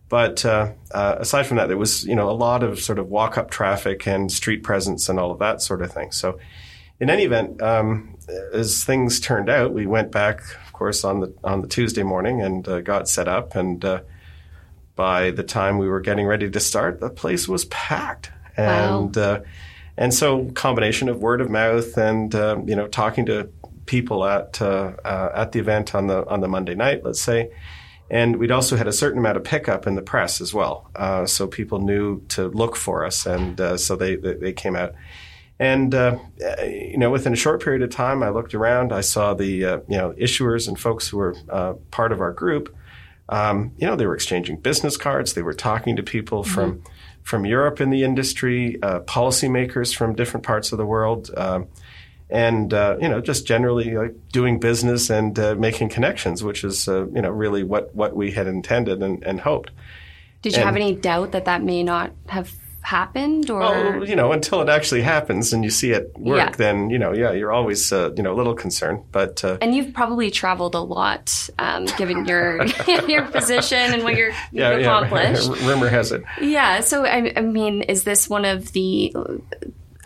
But 0.08 0.44
uh, 0.44 0.72
uh, 0.90 1.16
aside 1.18 1.46
from 1.46 1.58
that, 1.58 1.68
there 1.68 1.76
was 1.76 2.04
you 2.04 2.14
know 2.14 2.30
a 2.30 2.32
lot 2.32 2.62
of 2.62 2.80
sort 2.80 2.98
of 2.98 3.08
walk 3.08 3.36
up 3.36 3.50
traffic 3.50 4.06
and 4.06 4.32
street 4.32 4.62
presence 4.62 5.08
and 5.08 5.18
all 5.18 5.30
of 5.30 5.38
that 5.38 5.60
sort 5.60 5.82
of 5.82 5.92
thing. 5.92 6.12
So 6.12 6.38
in 7.00 7.10
any 7.10 7.24
event, 7.24 7.62
um, 7.62 8.16
as 8.52 8.84
things 8.84 9.20
turned 9.20 9.48
out, 9.48 9.72
we 9.72 9.86
went 9.86 10.10
back, 10.10 10.40
of 10.66 10.72
course, 10.72 11.04
on 11.04 11.20
the 11.20 11.34
on 11.44 11.60
the 11.60 11.68
Tuesday 11.68 12.02
morning 12.02 12.40
and 12.40 12.66
uh, 12.66 12.80
got 12.80 13.08
set 13.08 13.28
up. 13.28 13.54
And 13.54 13.84
uh, 13.84 14.00
by 14.96 15.30
the 15.30 15.42
time 15.42 15.78
we 15.78 15.88
were 15.88 16.00
getting 16.00 16.26
ready 16.26 16.50
to 16.50 16.60
start, 16.60 17.00
the 17.00 17.10
place 17.10 17.46
was 17.46 17.66
packed. 17.66 18.32
Wow. 18.56 19.04
And 19.04 19.18
uh, 19.18 19.40
and 19.98 20.14
so 20.14 20.46
combination 20.52 21.08
of 21.08 21.20
word 21.20 21.40
of 21.40 21.50
mouth 21.50 21.96
and 21.98 22.34
uh, 22.34 22.58
you 22.64 22.74
know 22.74 22.86
talking 22.86 23.26
to 23.26 23.50
people 23.88 24.24
at 24.24 24.62
uh, 24.62 24.92
uh, 25.04 25.30
at 25.34 25.50
the 25.50 25.58
event 25.58 25.94
on 25.96 26.06
the 26.06 26.24
on 26.28 26.40
the 26.40 26.48
Monday 26.48 26.76
night, 26.76 27.04
let's 27.04 27.20
say. 27.20 27.50
And 28.10 28.36
we'd 28.36 28.52
also 28.52 28.76
had 28.76 28.86
a 28.86 28.92
certain 28.92 29.18
amount 29.18 29.36
of 29.36 29.44
pickup 29.44 29.86
in 29.86 29.94
the 29.94 30.02
press 30.02 30.40
as 30.40 30.54
well, 30.54 30.90
uh, 30.96 31.26
so 31.26 31.46
people 31.46 31.80
knew 31.80 32.22
to 32.28 32.48
look 32.48 32.74
for 32.74 33.04
us, 33.04 33.26
and 33.26 33.60
uh, 33.60 33.76
so 33.76 33.96
they, 33.96 34.14
they 34.16 34.34
they 34.34 34.52
came 34.52 34.76
out. 34.76 34.94
And 35.58 35.94
uh, 35.94 36.18
you 36.62 36.96
know, 36.96 37.10
within 37.10 37.32
a 37.32 37.36
short 37.36 37.62
period 37.62 37.82
of 37.82 37.90
time, 37.90 38.22
I 38.22 38.28
looked 38.28 38.54
around. 38.54 38.92
I 38.92 39.00
saw 39.00 39.34
the 39.34 39.64
uh, 39.64 39.78
you 39.88 39.98
know 39.98 40.12
issuers 40.12 40.68
and 40.68 40.78
folks 40.78 41.08
who 41.08 41.18
were 41.18 41.34
uh, 41.50 41.74
part 41.90 42.12
of 42.12 42.20
our 42.20 42.32
group. 42.32 42.74
Um, 43.28 43.72
you 43.76 43.86
know, 43.86 43.94
they 43.94 44.06
were 44.06 44.14
exchanging 44.14 44.60
business 44.60 44.96
cards. 44.96 45.34
They 45.34 45.42
were 45.42 45.52
talking 45.52 45.96
to 45.96 46.02
people 46.02 46.44
from 46.44 46.82
from 47.24 47.44
Europe 47.44 47.78
in 47.82 47.90
the 47.90 48.04
industry, 48.04 48.82
uh, 48.82 49.00
policymakers 49.00 49.94
from 49.94 50.14
different 50.14 50.46
parts 50.46 50.72
of 50.72 50.78
the 50.78 50.86
world. 50.86 51.30
Um, 51.36 51.66
and 52.30 52.72
uh, 52.74 52.96
you 53.00 53.08
know 53.08 53.20
just 53.20 53.46
generally 53.46 53.90
like 53.94 54.14
doing 54.32 54.58
business 54.58 55.10
and 55.10 55.38
uh, 55.38 55.54
making 55.54 55.88
connections, 55.88 56.42
which 56.44 56.64
is 56.64 56.88
uh, 56.88 57.06
you 57.08 57.22
know 57.22 57.30
really 57.30 57.62
what 57.62 57.94
what 57.94 58.14
we 58.16 58.30
had 58.32 58.46
intended 58.46 59.02
and, 59.02 59.22
and 59.24 59.40
hoped. 59.40 59.70
Did 60.42 60.52
you 60.52 60.58
And- 60.58 60.66
have 60.66 60.76
any 60.76 60.94
doubt 60.94 61.32
that 61.32 61.44
that 61.46 61.62
may 61.62 61.82
not 61.82 62.12
have 62.28 62.52
happened, 62.80 63.50
or 63.50 63.58
Well, 63.58 64.08
you 64.08 64.16
know, 64.16 64.32
until 64.32 64.62
it 64.62 64.68
actually 64.70 65.02
happens 65.02 65.52
and 65.52 65.62
you 65.62 65.68
see 65.68 65.90
it 65.90 66.10
work, 66.16 66.38
Yeah. 66.38 66.50
then 66.56 66.88
you 66.90 66.98
know, 66.98 67.12
yeah, 67.12 67.32
you're 67.32 67.52
always 67.52 67.92
uh, 67.92 68.12
you 68.16 68.22
know 68.22 68.32
a 68.32 68.36
little 68.36 68.54
concerned. 68.54 69.02
But 69.12 69.44
uh, 69.44 69.58
and 69.60 69.74
you've 69.74 69.92
probably 69.92 70.30
traveled 70.30 70.74
a 70.74 70.80
lot, 70.80 71.50
um, 71.58 71.86
given 71.98 72.24
your 72.24 72.64
your 73.08 73.26
position 73.26 73.78
and 73.92 74.04
what 74.04 74.14
you're, 74.16 74.30
yeah, 74.52 74.70
you've 74.72 74.80
yeah, 74.82 74.98
accomplished. 75.00 75.48
rumor 75.66 75.88
has 75.88 76.12
it. 76.12 76.22
Yeah. 76.40 76.80
So, 76.80 77.04
I, 77.04 77.32
I 77.36 77.40
mean, 77.42 77.82
is 77.82 78.04
this 78.04 78.28
one 78.30 78.44
of 78.46 78.72
the 78.72 79.12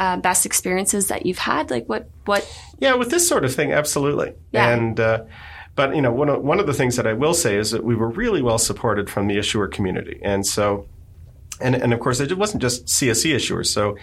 uh, 0.02 0.16
best 0.16 0.44
experiences 0.44 1.06
that 1.06 1.24
you've 1.26 1.38
had? 1.38 1.70
Like, 1.70 1.88
what, 1.88 2.08
what? 2.24 2.42
Yeah, 2.80 2.94
with 2.94 3.10
this 3.10 3.28
sort 3.28 3.44
of 3.44 3.54
thing, 3.54 3.72
absolutely. 3.72 4.34
Yeah. 4.50 4.68
And 4.68 4.98
uh, 4.98 5.24
but 5.76 5.94
you 5.94 6.02
know, 6.02 6.12
one 6.12 6.28
of, 6.28 6.42
one 6.42 6.58
of 6.58 6.66
the 6.66 6.74
things 6.74 6.96
that 6.96 7.06
I 7.06 7.12
will 7.12 7.34
say 7.34 7.56
is 7.56 7.70
that 7.70 7.84
we 7.84 7.94
were 7.94 8.08
really 8.08 8.42
well 8.42 8.58
supported 8.58 9.08
from 9.08 9.28
the 9.28 9.38
issuer 9.38 9.68
community, 9.68 10.18
and 10.22 10.44
so, 10.44 10.88
and 11.60 11.76
and 11.76 11.92
of 11.94 12.00
course, 12.00 12.18
it 12.18 12.36
wasn't 12.36 12.62
just 12.62 12.86
CSE 12.86 13.34
issuers. 13.34 13.66
So. 13.66 13.96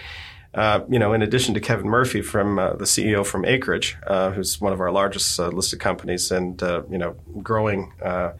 Uh, 0.52 0.84
you 0.90 0.98
know, 0.98 1.14
in 1.14 1.22
addition 1.22 1.54
to 1.54 1.60
Kevin 1.60 1.88
Murphy 1.88 2.24
from 2.24 2.58
uh, 2.58 2.74
the 2.74 2.86
CEO 2.86 3.24
from 3.24 3.46
Acreage, 3.46 3.96
uh, 4.08 4.32
who's 4.32 4.60
one 4.60 4.74
of 4.74 4.82
our 4.82 4.92
largest 4.92 5.40
uh, 5.40 5.50
listed 5.50 5.80
companies 5.80 6.32
and 6.32 6.64
uh, 6.64 6.82
you 6.90 6.98
know 6.98 7.16
growing 7.44 7.94
uh, 8.04 8.32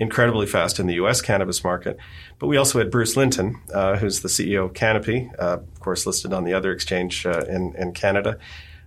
incredibly 0.00 0.46
fast 0.46 0.80
in 0.80 0.86
the 0.88 0.94
U.S. 0.94 1.20
cannabis 1.20 1.62
market, 1.62 1.96
but 2.40 2.48
we 2.48 2.56
also 2.56 2.78
had 2.78 2.90
Bruce 2.90 3.16
Linton, 3.16 3.60
uh, 3.72 3.96
who's 3.98 4.20
the 4.20 4.28
CEO 4.28 4.64
of 4.64 4.74
Canopy, 4.74 5.30
uh, 5.38 5.58
of 5.58 5.80
course 5.80 6.06
listed 6.06 6.32
on 6.32 6.42
the 6.44 6.54
other 6.54 6.72
exchange 6.72 7.24
uh, 7.26 7.44
in 7.48 7.74
in 7.76 7.92
Canada. 7.92 8.38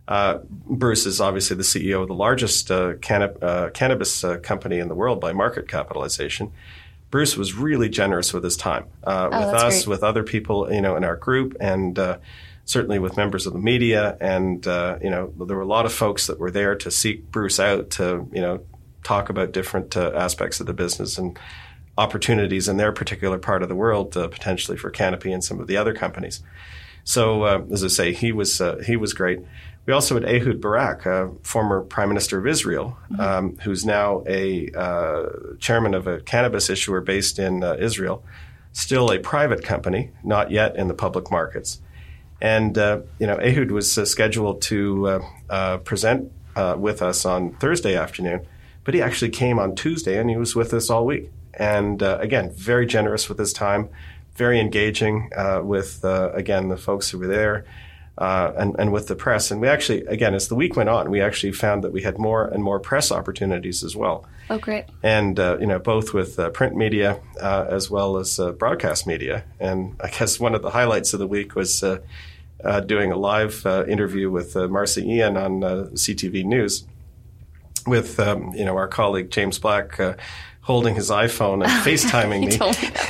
Uh, 0.05 0.39
Bruce 0.49 1.05
is 1.05 1.21
obviously 1.21 1.55
the 1.55 1.63
CEO 1.63 2.01
of 2.01 2.09
the 2.09 2.13
largest 2.13 2.69
uh, 2.69 2.95
canna- 3.01 3.33
uh, 3.41 3.69
cannabis 3.69 4.23
uh, 4.25 4.37
company 4.39 4.79
in 4.79 4.89
the 4.89 4.95
world 4.95 5.21
by 5.21 5.31
market 5.31 5.69
capitalization. 5.69 6.51
Bruce 7.09 7.37
was 7.37 7.53
really 7.53 7.87
generous 7.87 8.33
with 8.33 8.43
his 8.43 8.57
time 8.57 8.85
uh, 9.05 9.29
with 9.31 9.39
Oh, 9.39 9.51
that's 9.51 9.63
us, 9.63 9.85
great. 9.85 9.91
with 9.93 10.03
other 10.03 10.23
people, 10.23 10.73
you 10.73 10.81
know, 10.81 10.95
in 10.97 11.03
our 11.05 11.15
group, 11.15 11.55
and 11.61 11.97
uh, 11.97 12.17
certainly 12.65 12.99
with 12.99 13.15
members 13.15 13.45
of 13.47 13.53
the 13.53 13.59
media. 13.59 14.17
And 14.19 14.67
uh, 14.67 14.97
you 15.01 15.09
know, 15.11 15.31
there 15.37 15.55
were 15.55 15.61
a 15.61 15.67
lot 15.77 15.85
of 15.85 15.93
folks 15.93 16.27
that 16.27 16.37
were 16.39 16.51
there 16.51 16.75
to 16.75 16.89
seek 16.91 17.31
Bruce 17.31 17.59
out 17.59 17.91
to, 17.91 18.27
you 18.33 18.41
know, 18.41 18.65
talk 19.03 19.29
about 19.29 19.51
different 19.51 19.95
uh, 19.95 20.11
aspects 20.15 20.59
of 20.59 20.67
the 20.67 20.73
business 20.73 21.17
and 21.17 21.37
opportunities 21.97 22.67
in 22.67 22.77
their 22.77 22.91
particular 22.91 23.37
part 23.37 23.61
of 23.61 23.69
the 23.69 23.75
world, 23.75 24.17
uh, 24.17 24.27
potentially 24.27 24.77
for 24.77 24.89
Canopy 24.89 25.31
and 25.31 25.43
some 25.43 25.59
of 25.59 25.67
the 25.67 25.77
other 25.77 25.93
companies. 25.93 26.41
So, 27.03 27.43
uh, 27.43 27.63
as 27.71 27.83
I 27.83 27.87
say, 27.87 28.13
he 28.13 28.31
was 28.31 28.61
uh, 28.61 28.81
he 28.85 28.95
was 28.95 29.13
great. 29.13 29.39
We 29.85 29.91
also 29.91 30.15
had 30.15 30.23
Ehud 30.23 30.61
Barak, 30.61 31.05
uh, 31.05 31.27
former 31.41 31.81
Prime 31.81 32.07
Minister 32.07 32.37
of 32.37 32.47
Israel, 32.47 32.97
um, 33.19 33.57
who's 33.57 33.85
now 33.85 34.23
a 34.25 34.71
uh, 34.71 35.25
chairman 35.59 35.93
of 35.93 36.07
a 36.07 36.21
cannabis 36.21 36.69
issuer 36.69 37.01
based 37.01 37.37
in 37.37 37.63
uh, 37.63 37.75
Israel, 37.77 38.23
still 38.71 39.11
a 39.11 39.19
private 39.19 39.61
company, 39.61 40.11
not 40.23 40.51
yet 40.51 40.77
in 40.77 40.87
the 40.87 40.93
public 40.93 41.29
markets. 41.29 41.81
And 42.39 42.77
uh, 42.77 43.01
you 43.19 43.27
know, 43.27 43.35
Ehud 43.35 43.71
was 43.71 43.97
uh, 43.97 44.05
scheduled 44.05 44.61
to 44.63 45.07
uh, 45.07 45.19
uh, 45.49 45.77
present 45.79 46.31
uh, 46.55 46.75
with 46.77 47.01
us 47.01 47.25
on 47.25 47.53
Thursday 47.55 47.95
afternoon, 47.95 48.45
but 48.83 48.93
he 48.93 49.01
actually 49.01 49.31
came 49.31 49.59
on 49.59 49.75
Tuesday, 49.75 50.17
and 50.19 50.29
he 50.29 50.37
was 50.37 50.55
with 50.55 50.73
us 50.73 50.89
all 50.89 51.05
week. 51.05 51.31
And 51.53 52.01
uh, 52.01 52.17
again, 52.19 52.51
very 52.51 52.85
generous 52.85 53.29
with 53.29 53.37
his 53.37 53.53
time, 53.53 53.89
very 54.35 54.59
engaging 54.59 55.29
uh, 55.35 55.61
with 55.63 56.03
uh, 56.03 56.31
again 56.33 56.69
the 56.69 56.77
folks 56.77 57.09
who 57.09 57.19
were 57.19 57.27
there. 57.27 57.65
Uh, 58.15 58.53
and, 58.57 58.75
and 58.77 58.93
with 58.93 59.07
the 59.07 59.15
press. 59.15 59.49
And 59.49 59.59
we 59.59 59.67
actually, 59.67 60.05
again, 60.05 60.35
as 60.35 60.47
the 60.47 60.53
week 60.53 60.75
went 60.75 60.87
on, 60.87 61.09
we 61.09 61.19
actually 61.19 61.51
found 61.51 61.83
that 61.83 61.91
we 61.91 62.03
had 62.03 62.19
more 62.19 62.45
and 62.45 62.63
more 62.63 62.79
press 62.79 63.11
opportunities 63.11 63.83
as 63.83 63.95
well 63.95 64.27
Oh, 64.51 64.59
great. 64.59 64.85
and 65.01 65.39
uh, 65.39 65.57
you 65.59 65.65
know 65.65 65.79
both 65.79 66.13
with 66.13 66.37
uh, 66.37 66.51
print 66.51 66.75
media 66.75 67.19
uh, 67.41 67.65
as 67.67 67.89
well 67.89 68.17
as 68.17 68.39
uh, 68.39 68.51
broadcast 68.51 69.07
media. 69.07 69.45
And 69.59 69.95
I 69.99 70.11
guess 70.11 70.39
one 70.39 70.53
of 70.53 70.61
the 70.61 70.69
highlights 70.69 71.13
of 71.13 71.19
the 71.21 71.25
week 71.25 71.55
was 71.55 71.81
uh, 71.81 72.01
uh, 72.63 72.81
doing 72.81 73.11
a 73.11 73.17
live 73.17 73.65
uh, 73.65 73.83
interview 73.87 74.29
with 74.29 74.55
uh, 74.55 74.67
Marci 74.67 75.03
Ien 75.07 75.35
on 75.35 75.63
uh, 75.63 75.87
CTV 75.93 76.45
News 76.45 76.83
with 77.87 78.19
um, 78.19 78.53
you 78.53 78.65
know 78.65 78.75
our 78.75 78.87
colleague 78.87 79.31
James 79.31 79.59
Black. 79.59 79.99
Uh, 79.99 80.13
Holding 80.65 80.95
his 80.95 81.09
iPhone 81.09 81.61
and 81.61 81.69
FaceTiming 81.85 82.39
me, 82.39 82.57
told 82.57 82.81
me 82.81 82.89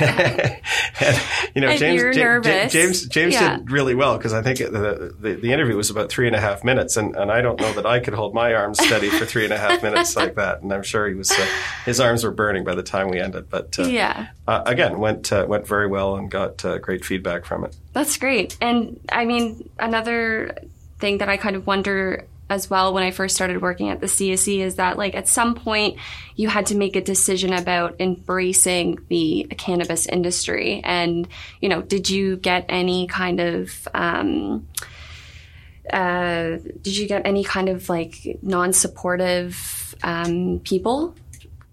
and 1.00 1.20
you 1.54 1.60
know 1.60 1.68
And 1.68 1.78
James 1.78 2.00
you're 2.02 2.10
Ja- 2.12 2.18
Ja- 2.18 2.24
nervous. 2.24 2.72
James 2.72 3.06
James 3.06 3.34
Yeah. 3.34 3.58
did 3.58 3.70
really 3.70 3.94
well 3.94 4.16
because 4.16 4.32
I 4.32 4.42
think 4.42 4.58
the, 4.58 5.14
the 5.20 5.34
the 5.40 5.52
interview 5.52 5.76
was 5.76 5.88
about 5.88 6.08
three 6.08 6.26
and 6.26 6.34
a 6.34 6.40
half 6.40 6.64
minutes, 6.64 6.96
and, 6.96 7.14
and 7.14 7.30
I 7.30 7.42
don't 7.42 7.60
know 7.60 7.72
that 7.74 7.86
I 7.86 8.00
could 8.00 8.12
hold 8.14 8.34
my 8.34 8.54
arms 8.54 8.84
steady 8.84 9.08
for 9.08 9.24
three 9.24 9.44
and 9.44 9.52
a 9.52 9.56
half 9.56 9.84
minutes 9.84 10.16
like 10.20 10.34
that. 10.34 10.62
And 10.62 10.72
I'm 10.72 10.82
sure 10.82 11.06
he 11.08 11.14
was 11.14 11.30
uh, 11.30 11.46
his 11.84 12.00
arms 12.00 12.24
were 12.24 12.32
burning 12.32 12.64
by 12.64 12.74
the 12.74 12.82
time 12.82 13.08
we 13.08 13.20
ended. 13.20 13.48
But 13.50 13.78
uh, 13.78 13.84
Yeah. 13.84 14.30
uh, 14.48 14.62
again, 14.66 14.98
went 14.98 15.32
uh, 15.32 15.46
went 15.48 15.64
very 15.64 15.86
well 15.86 16.16
and 16.16 16.28
got 16.28 16.64
uh, 16.64 16.78
great 16.78 17.04
feedback 17.04 17.44
from 17.44 17.64
it. 17.64 17.76
That's 17.92 18.16
great. 18.16 18.56
And 18.60 18.98
I 19.12 19.26
mean, 19.26 19.70
another 19.78 20.56
thing 20.98 21.18
that 21.18 21.28
I 21.28 21.36
kind 21.36 21.54
of 21.54 21.68
wonder 21.68 22.26
as 22.54 22.70
well 22.70 22.94
when 22.94 23.02
I 23.02 23.10
first 23.10 23.34
started 23.34 23.60
working 23.60 23.90
at 23.90 24.00
the 24.00 24.06
CSE 24.06 24.60
is 24.60 24.76
that, 24.76 24.96
like, 24.96 25.14
at 25.14 25.28
some 25.28 25.54
point 25.54 25.98
you 26.36 26.48
had 26.48 26.66
to 26.66 26.76
make 26.76 26.96
a 26.96 27.00
decision 27.00 27.52
about 27.52 28.00
embracing 28.00 28.98
the 29.08 29.46
cannabis 29.58 30.06
industry. 30.06 30.80
And, 30.82 31.28
you 31.60 31.68
know, 31.68 31.82
did 31.82 32.08
you 32.08 32.36
get 32.36 32.64
any 32.68 33.06
kind 33.06 33.40
of, 33.40 33.88
um, 33.92 34.66
uh, 35.92 36.58
did 36.80 36.96
you 36.96 37.06
get 37.06 37.26
any 37.26 37.44
kind 37.44 37.68
of 37.68 37.88
like 37.88 38.38
non 38.42 38.72
supportive 38.72 39.94
um, 40.02 40.60
people? 40.64 41.14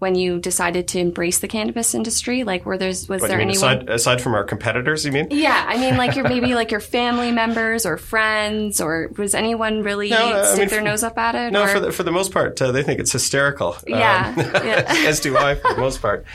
When 0.02 0.16
you 0.16 0.40
decided 0.40 0.88
to 0.88 0.98
embrace 0.98 1.38
the 1.38 1.46
cannabis 1.46 1.94
industry, 1.94 2.42
like 2.42 2.66
were 2.66 2.76
there's 2.76 3.08
was 3.08 3.20
But 3.20 3.28
there 3.28 3.40
anyone? 3.40 3.56
aside 3.56 3.88
aside 3.88 4.20
from 4.20 4.34
our 4.34 4.42
competitors, 4.42 5.04
you 5.06 5.12
mean? 5.12 5.28
Yeah, 5.30 5.64
I 5.68 5.78
mean, 5.78 5.96
like 5.96 6.16
your 6.16 6.28
maybe 6.28 6.54
like 6.60 6.72
your 6.72 6.80
family 6.80 7.30
members 7.30 7.86
or 7.86 7.96
friends, 7.98 8.80
or 8.80 9.12
was 9.16 9.32
anyone 9.32 9.84
really 9.84 10.10
No, 10.10 10.16
uh, 10.34 10.40
I 10.40 10.44
stick 10.46 10.58
mean, 10.58 10.68
their 10.70 10.78
for- 10.80 10.84
nose 10.84 11.04
up 11.04 11.16
at 11.18 11.36
it? 11.36 11.52
No, 11.52 11.62
or? 11.62 11.68
for 11.68 11.78
the, 11.78 11.92
for 11.92 12.02
the 12.02 12.10
most 12.10 12.32
part, 12.32 12.60
uh, 12.60 12.72
they 12.72 12.82
think 12.82 12.98
it's 12.98 13.12
hysterical. 13.12 13.76
Yeah, 13.86 14.34
Um, 14.36 14.44
yeah. 14.66 14.84
as 15.06 15.20
do 15.20 15.36
I 15.38 15.54
for 15.54 15.72
the 15.72 15.80
most 15.80 16.02
part. 16.02 16.26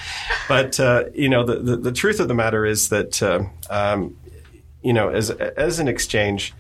But 0.48 0.80
uh, 0.80 1.04
you 1.14 1.28
know, 1.28 1.44
the, 1.44 1.58
the 1.60 1.76
the 1.76 1.92
truth 1.92 2.22
of 2.22 2.30
the 2.30 2.34
matter 2.36 2.66
is 2.66 2.88
that 2.88 3.22
uh, 3.22 3.44
um, 3.70 4.16
you 4.82 4.94
know, 4.94 5.10
as 5.10 5.30
as 5.30 5.80
an 5.80 5.90
exchange, 5.90 6.54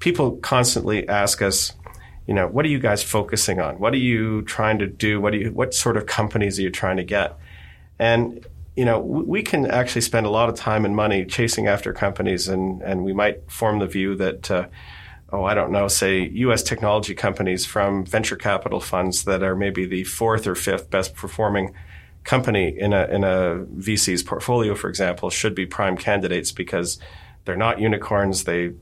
people 0.00 0.32
constantly 0.38 1.08
ask 1.08 1.42
us, 1.42 1.74
you 2.26 2.34
know, 2.34 2.46
what 2.46 2.64
are 2.64 2.68
you 2.68 2.78
guys 2.78 3.02
focusing 3.02 3.60
on? 3.60 3.78
What 3.78 3.92
are 3.92 3.98
you 3.98 4.42
trying 4.42 4.78
to 4.78 4.86
do? 4.86 5.20
What 5.20 5.32
do 5.32 5.38
you 5.38 5.52
what 5.52 5.74
sort 5.74 5.96
of 5.96 6.06
companies 6.06 6.58
are 6.58 6.62
you 6.62 6.70
trying 6.70 6.96
to 6.98 7.04
get? 7.04 7.36
And 7.98 8.46
you 8.76 8.84
know, 8.84 9.00
we 9.00 9.42
can 9.42 9.66
actually 9.66 10.00
spend 10.02 10.26
a 10.26 10.30
lot 10.30 10.48
of 10.48 10.54
time 10.54 10.84
and 10.84 10.94
money 10.94 11.24
chasing 11.24 11.66
after 11.66 11.92
companies, 11.92 12.48
and 12.48 12.82
and 12.82 13.04
we 13.04 13.12
might 13.12 13.50
form 13.50 13.78
the 13.78 13.86
view 13.86 14.14
that. 14.16 14.50
Uh, 14.50 14.66
oh, 15.32 15.44
I 15.44 15.54
don't 15.54 15.70
know, 15.70 15.86
say 15.86 16.28
U.S. 16.28 16.62
technology 16.62 17.14
companies 17.14 17.64
from 17.64 18.04
venture 18.04 18.34
capital 18.34 18.80
funds 18.80 19.24
that 19.24 19.44
are 19.44 19.54
maybe 19.54 19.86
the 19.86 20.02
fourth 20.02 20.44
or 20.44 20.56
fifth 20.56 20.90
best 20.90 21.14
performing 21.14 21.72
company 22.24 22.76
in 22.78 22.92
a 22.92 23.04
in 23.06 23.24
a 23.24 23.64
VC's 23.76 24.22
portfolio, 24.22 24.74
for 24.74 24.88
example, 24.88 25.30
should 25.30 25.54
be 25.54 25.66
prime 25.66 25.96
candidates 25.96 26.52
because 26.52 26.98
they're 27.44 27.56
not 27.56 27.80
unicorns. 27.80 28.44
They 28.44 28.72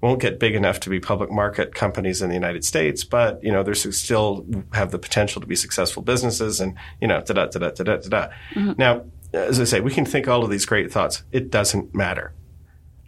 won't 0.00 0.20
get 0.20 0.38
big 0.38 0.54
enough 0.54 0.80
to 0.80 0.90
be 0.90 1.00
public 1.00 1.30
market 1.30 1.74
companies 1.74 2.22
in 2.22 2.28
the 2.28 2.34
United 2.34 2.64
States, 2.64 3.04
but 3.04 3.42
you 3.42 3.50
know 3.50 3.62
they 3.62 3.74
still 3.74 4.46
have 4.72 4.90
the 4.90 4.98
potential 4.98 5.40
to 5.40 5.46
be 5.46 5.56
successful 5.56 6.02
businesses, 6.02 6.60
and 6.60 6.76
you 7.00 7.08
know 7.08 7.20
da 7.22 7.34
da 7.34 7.46
da 7.46 7.58
da 7.58 7.70
da 7.70 7.82
da 7.84 8.08
da. 8.08 8.28
Mm-hmm. 8.54 8.72
Now, 8.76 9.04
as 9.32 9.60
I 9.60 9.64
say, 9.64 9.80
we 9.80 9.90
can 9.90 10.04
think 10.04 10.28
all 10.28 10.44
of 10.44 10.50
these 10.50 10.66
great 10.66 10.92
thoughts. 10.92 11.24
It 11.32 11.50
doesn't 11.50 11.94
matter. 11.94 12.34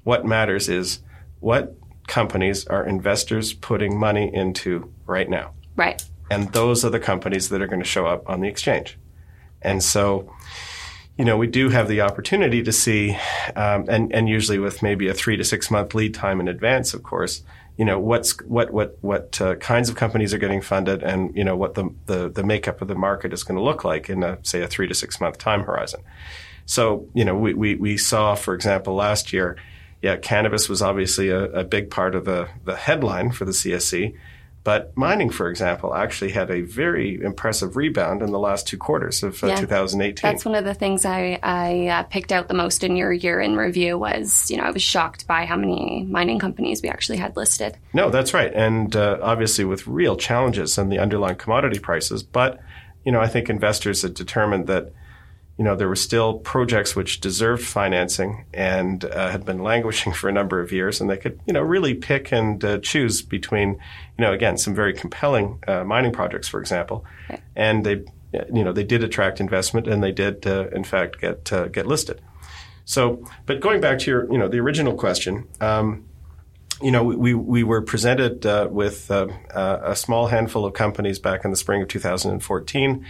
What 0.05 0.25
matters 0.25 0.69
is 0.69 1.01
what 1.41 1.77
companies 2.07 2.67
are 2.67 2.85
investors 2.85 3.53
putting 3.53 3.99
money 3.99 4.35
into 4.35 4.93
right 5.07 5.29
now. 5.29 5.53
right. 5.77 6.03
And 6.31 6.53
those 6.53 6.85
are 6.85 6.91
the 6.91 7.01
companies 7.01 7.49
that 7.49 7.63
are 7.63 7.67
going 7.67 7.81
to 7.81 7.89
show 7.89 8.07
up 8.07 8.29
on 8.29 8.41
the 8.41 8.49
exchange. 8.49 8.99
And 9.63 9.83
so, 9.83 10.35
you 11.19 11.25
know, 11.25 11.37
we 11.37 11.49
do 11.49 11.69
have 11.69 11.89
the 11.89 12.01
opportunity 12.03 12.63
to 12.63 12.73
see, 12.73 13.19
um, 13.57 13.87
and, 13.89 14.15
and 14.15 14.29
usually 14.29 14.61
with 14.61 14.83
maybe 14.83 15.09
a 15.09 15.15
three 15.15 15.37
to 15.37 15.45
six 15.45 15.69
month 15.69 15.95
lead 15.95 16.15
time 16.15 16.41
in 16.41 16.47
advance, 16.47 16.95
of 16.95 17.03
course, 17.03 17.43
you 17.77 17.85
know, 17.85 17.99
what's, 17.99 18.41
what, 18.43 18.73
what, 18.73 18.97
what 19.01 19.41
uh, 19.41 19.57
kinds 19.57 19.89
of 19.89 19.97
companies 19.97 20.33
are 20.33 20.39
getting 20.39 20.63
funded 20.63 21.03
and, 21.03 21.37
you 21.37 21.43
know, 21.43 21.57
what 21.57 21.75
the, 21.75 21.93
the, 22.07 22.29
the 22.29 22.45
makeup 22.45 22.81
of 22.81 22.87
the 22.87 22.95
market 22.95 23.33
is 23.33 23.43
going 23.43 23.57
to 23.57 23.63
look 23.63 23.85
like 23.85 24.09
in 24.09 24.23
a, 24.23 24.39
say, 24.43 24.63
a 24.63 24.69
three 24.69 24.87
to 24.87 24.95
six 24.95 25.21
month 25.21 25.39
time 25.39 25.65
horizon. 25.65 26.01
So, 26.67 27.09
you 27.15 27.25
know, 27.25 27.37
we, 27.37 27.53
we, 27.53 27.75
we 27.75 27.97
saw, 27.97 28.37
for 28.37 28.55
example, 28.55 28.95
last 28.95 29.33
year, 29.33 29.57
yeah, 30.01 30.17
cannabis 30.17 30.69
was 30.69 30.83
obviously 30.83 31.31
a, 31.31 31.45
a 31.47 31.65
big 31.65 31.91
part 31.91 32.15
of 32.15 32.27
the, 32.27 32.49
the 32.65 32.77
headline 32.77 33.33
for 33.33 33.45
the 33.45 33.53
CSE, 33.53 34.15
But 34.69 34.95
mining, 34.99 35.31
for 35.31 35.49
example, 35.49 35.95
actually 35.95 36.33
had 36.33 36.51
a 36.51 36.61
very 36.61 37.19
impressive 37.23 37.75
rebound 37.75 38.21
in 38.21 38.33
the 38.33 38.39
last 38.39 38.67
two 38.67 38.77
quarters 38.77 39.23
of 39.23 39.43
uh, 39.43 39.47
Yeah. 39.47 39.57
2018. 39.57 40.31
That's 40.31 40.45
one 40.45 40.55
of 40.55 40.67
the 40.67 40.75
things 40.75 41.07
I, 41.07 41.39
I 41.43 41.87
uh, 41.87 42.03
picked 42.03 42.33
out 42.33 42.49
the 42.49 42.55
most 42.55 42.85
in 42.85 42.95
your 42.95 43.11
year 43.11 43.41
in 43.41 43.57
review 43.57 43.97
was, 43.97 44.51
you 44.51 44.59
know, 44.59 44.65
I 44.65 44.71
was 44.71 44.83
shocked 44.83 45.27
by 45.27 45.47
how 45.47 45.57
many 45.57 46.07
mining 46.11 46.39
companies 46.39 46.83
we 46.83 46.91
actually 46.91 47.17
had 47.17 47.35
listed. 47.35 47.79
No, 47.95 48.11
that's 48.11 48.35
right. 48.35 48.53
And 48.53 48.95
uh, 48.95 49.17
obviously 49.23 49.65
with 49.65 49.87
real 49.87 50.17
challenges 50.17 50.77
in 50.77 50.91
the 50.91 50.99
underlying 50.99 51.37
commodity 51.37 51.79
prices. 51.79 52.23
But, 52.23 52.61
you 53.07 53.13
know, 53.13 53.21
I 53.23 53.27
think 53.27 53.49
investors 53.49 54.03
had 54.03 54.13
determined 54.13 54.67
that, 54.67 54.93
you 55.59 55.65
know, 55.65 55.75
there 55.75 55.89
were 55.89 55.97
still 55.97 56.39
projects 56.39 56.95
which 56.95 57.21
deserved 57.21 57.65
financing 57.65 58.45
and 58.55 59.05
uh, 59.05 59.29
had 59.29 59.45
been 59.45 59.59
languishing 59.59 60.13
for 60.15 60.29
a 60.29 60.33
number 60.33 60.61
of 60.61 60.71
years. 60.73 61.01
And 61.01 61.11
they 61.11 61.17
could, 61.17 61.41
you 61.47 61.53
know, 61.53 61.61
really 61.61 61.95
pick 61.95 62.33
and 62.33 62.65
uh, 62.65 62.79
choose 62.79 63.21
between, 63.21 63.73
you 63.73 64.25
know, 64.25 64.33
again, 64.33 64.57
some 64.57 64.75
very 64.75 64.95
compelling 64.95 65.59
uh, 65.67 65.83
mining 65.83 66.13
projects, 66.13 66.47
for 66.47 66.61
example. 66.61 67.05
Right. 67.29 67.41
And 67.57 67.85
they, 67.85 68.05
you 68.33 68.65
know, 68.65 68.73
they 68.73 68.85
did 68.85 69.03
attract 69.03 69.41
investment 69.41 69.89
and 69.89 70.03
they 70.03 70.13
did, 70.13 70.47
uh, 70.47 70.69
in 70.69 70.85
fact, 70.85 71.21
get, 71.21 71.53
uh, 71.53 71.67
get 71.67 71.87
listed. 71.87 72.21
So, 72.85 73.29
but 73.45 73.61
going 73.61 73.81
back 73.81 73.99
to 74.01 74.11
your, 74.11 74.33
you 74.33 74.39
know, 74.39 74.49
the 74.49 74.61
original 74.61 74.95
question, 74.95 75.49
um, 75.61 76.07
you 76.81 76.93
know, 76.93 77.03
we, 77.03 77.35
we 77.35 77.65
were 77.65 77.83
presented 77.83 78.47
uh, 78.47 78.69
with 78.71 79.11
a 79.11 79.97
small 79.97 80.29
handful 80.29 80.65
of 80.65 80.75
companies 80.75 81.19
back 81.19 81.45
in 81.45 81.51
the 81.51 81.57
spring 81.57 81.83
of 81.83 81.89
2014 81.89 83.05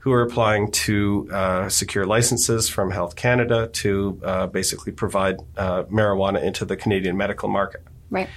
who 0.00 0.12
are 0.12 0.22
applying 0.22 0.70
to 0.70 1.28
uh, 1.30 1.68
secure 1.68 2.04
licenses 2.04 2.68
from 2.68 2.90
Health 2.90 3.16
Canada 3.16 3.68
to 3.68 4.20
uh, 4.24 4.46
basically 4.46 4.92
provide 4.92 5.36
uh, 5.56 5.84
marijuana 5.84 6.42
into 6.42 6.64
the 6.64 6.76
Canadian 6.76 7.16
medical 7.16 7.48
market. 7.48 7.82
Right. 8.10 8.28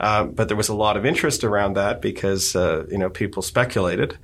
Um, 0.00 0.32
but 0.32 0.48
there 0.48 0.56
was 0.56 0.68
a 0.68 0.74
lot 0.74 0.96
of 0.96 1.06
interest 1.06 1.44
around 1.44 1.74
that 1.74 2.02
because 2.02 2.56
uh, 2.56 2.86
you 2.90 2.98
know 2.98 3.08
people 3.08 3.40
speculated 3.40 4.18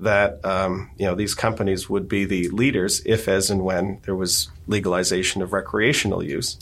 that 0.00 0.44
um, 0.44 0.90
you 0.98 1.06
know 1.06 1.14
these 1.14 1.34
companies 1.34 1.88
would 1.88 2.08
be 2.08 2.24
the 2.24 2.48
leaders 2.48 3.00
if, 3.06 3.28
as 3.28 3.48
and 3.48 3.62
when 3.62 4.00
there 4.02 4.16
was 4.16 4.50
legalization 4.66 5.42
of 5.42 5.52
recreational 5.52 6.22
use. 6.22 6.58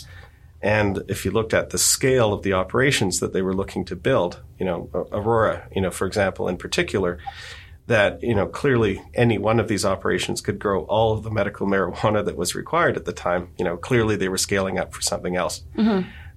And 0.60 1.02
if 1.08 1.24
you 1.24 1.30
looked 1.30 1.54
at 1.54 1.70
the 1.70 1.78
scale 1.78 2.32
of 2.32 2.42
the 2.42 2.52
operations 2.52 3.20
that 3.20 3.32
they 3.32 3.42
were 3.42 3.54
looking 3.54 3.84
to 3.86 3.96
build, 3.96 4.42
you 4.58 4.66
know, 4.66 4.90
Aurora, 5.12 5.68
you 5.72 5.80
know, 5.80 5.90
for 5.92 6.04
example, 6.04 6.48
in 6.48 6.56
particular, 6.56 7.18
that 7.88 8.22
you 8.22 8.34
know 8.34 8.46
clearly 8.46 9.02
any 9.14 9.38
one 9.38 9.58
of 9.58 9.66
these 9.66 9.84
operations 9.84 10.40
could 10.40 10.58
grow 10.58 10.84
all 10.84 11.12
of 11.12 11.24
the 11.24 11.30
medical 11.30 11.66
marijuana 11.66 12.24
that 12.24 12.36
was 12.36 12.54
required 12.54 12.96
at 12.96 13.04
the 13.04 13.12
time. 13.12 13.48
You 13.58 13.64
know, 13.64 13.76
clearly 13.76 14.16
they 14.16 14.28
were 14.28 14.38
scaling 14.38 14.78
up 14.78 14.94
for 14.94 15.02
something 15.02 15.36
else. 15.36 15.62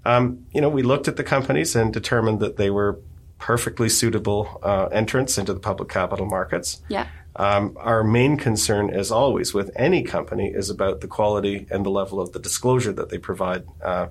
Um, 0.03 0.45
you 0.51 0.61
know, 0.61 0.69
we 0.69 0.81
looked 0.81 1.07
at 1.07 1.17
the 1.17 1.23
companies 1.23 1.75
and 1.75 1.93
determined 1.93 2.39
that 2.39 2.57
they 2.57 2.71
were 2.71 2.99
perfectly 3.37 3.89
suitable 3.89 4.59
uh, 4.63 4.85
entrants 4.91 5.37
into 5.37 5.53
the 5.53 5.59
public 5.59 5.89
capital 5.89 6.25
markets. 6.25 6.81
Yeah. 6.87 7.07
Um, 7.35 7.77
our 7.79 8.03
main 8.03 8.37
concern, 8.37 8.89
as 8.89 9.11
always, 9.11 9.53
with 9.53 9.71
any 9.75 10.03
company 10.03 10.47
is 10.47 10.69
about 10.69 11.01
the 11.01 11.07
quality 11.07 11.65
and 11.69 11.85
the 11.85 11.89
level 11.89 12.19
of 12.19 12.33
the 12.33 12.39
disclosure 12.39 12.91
that 12.93 13.09
they 13.09 13.17
provide, 13.17 13.63
uh, 13.81 14.07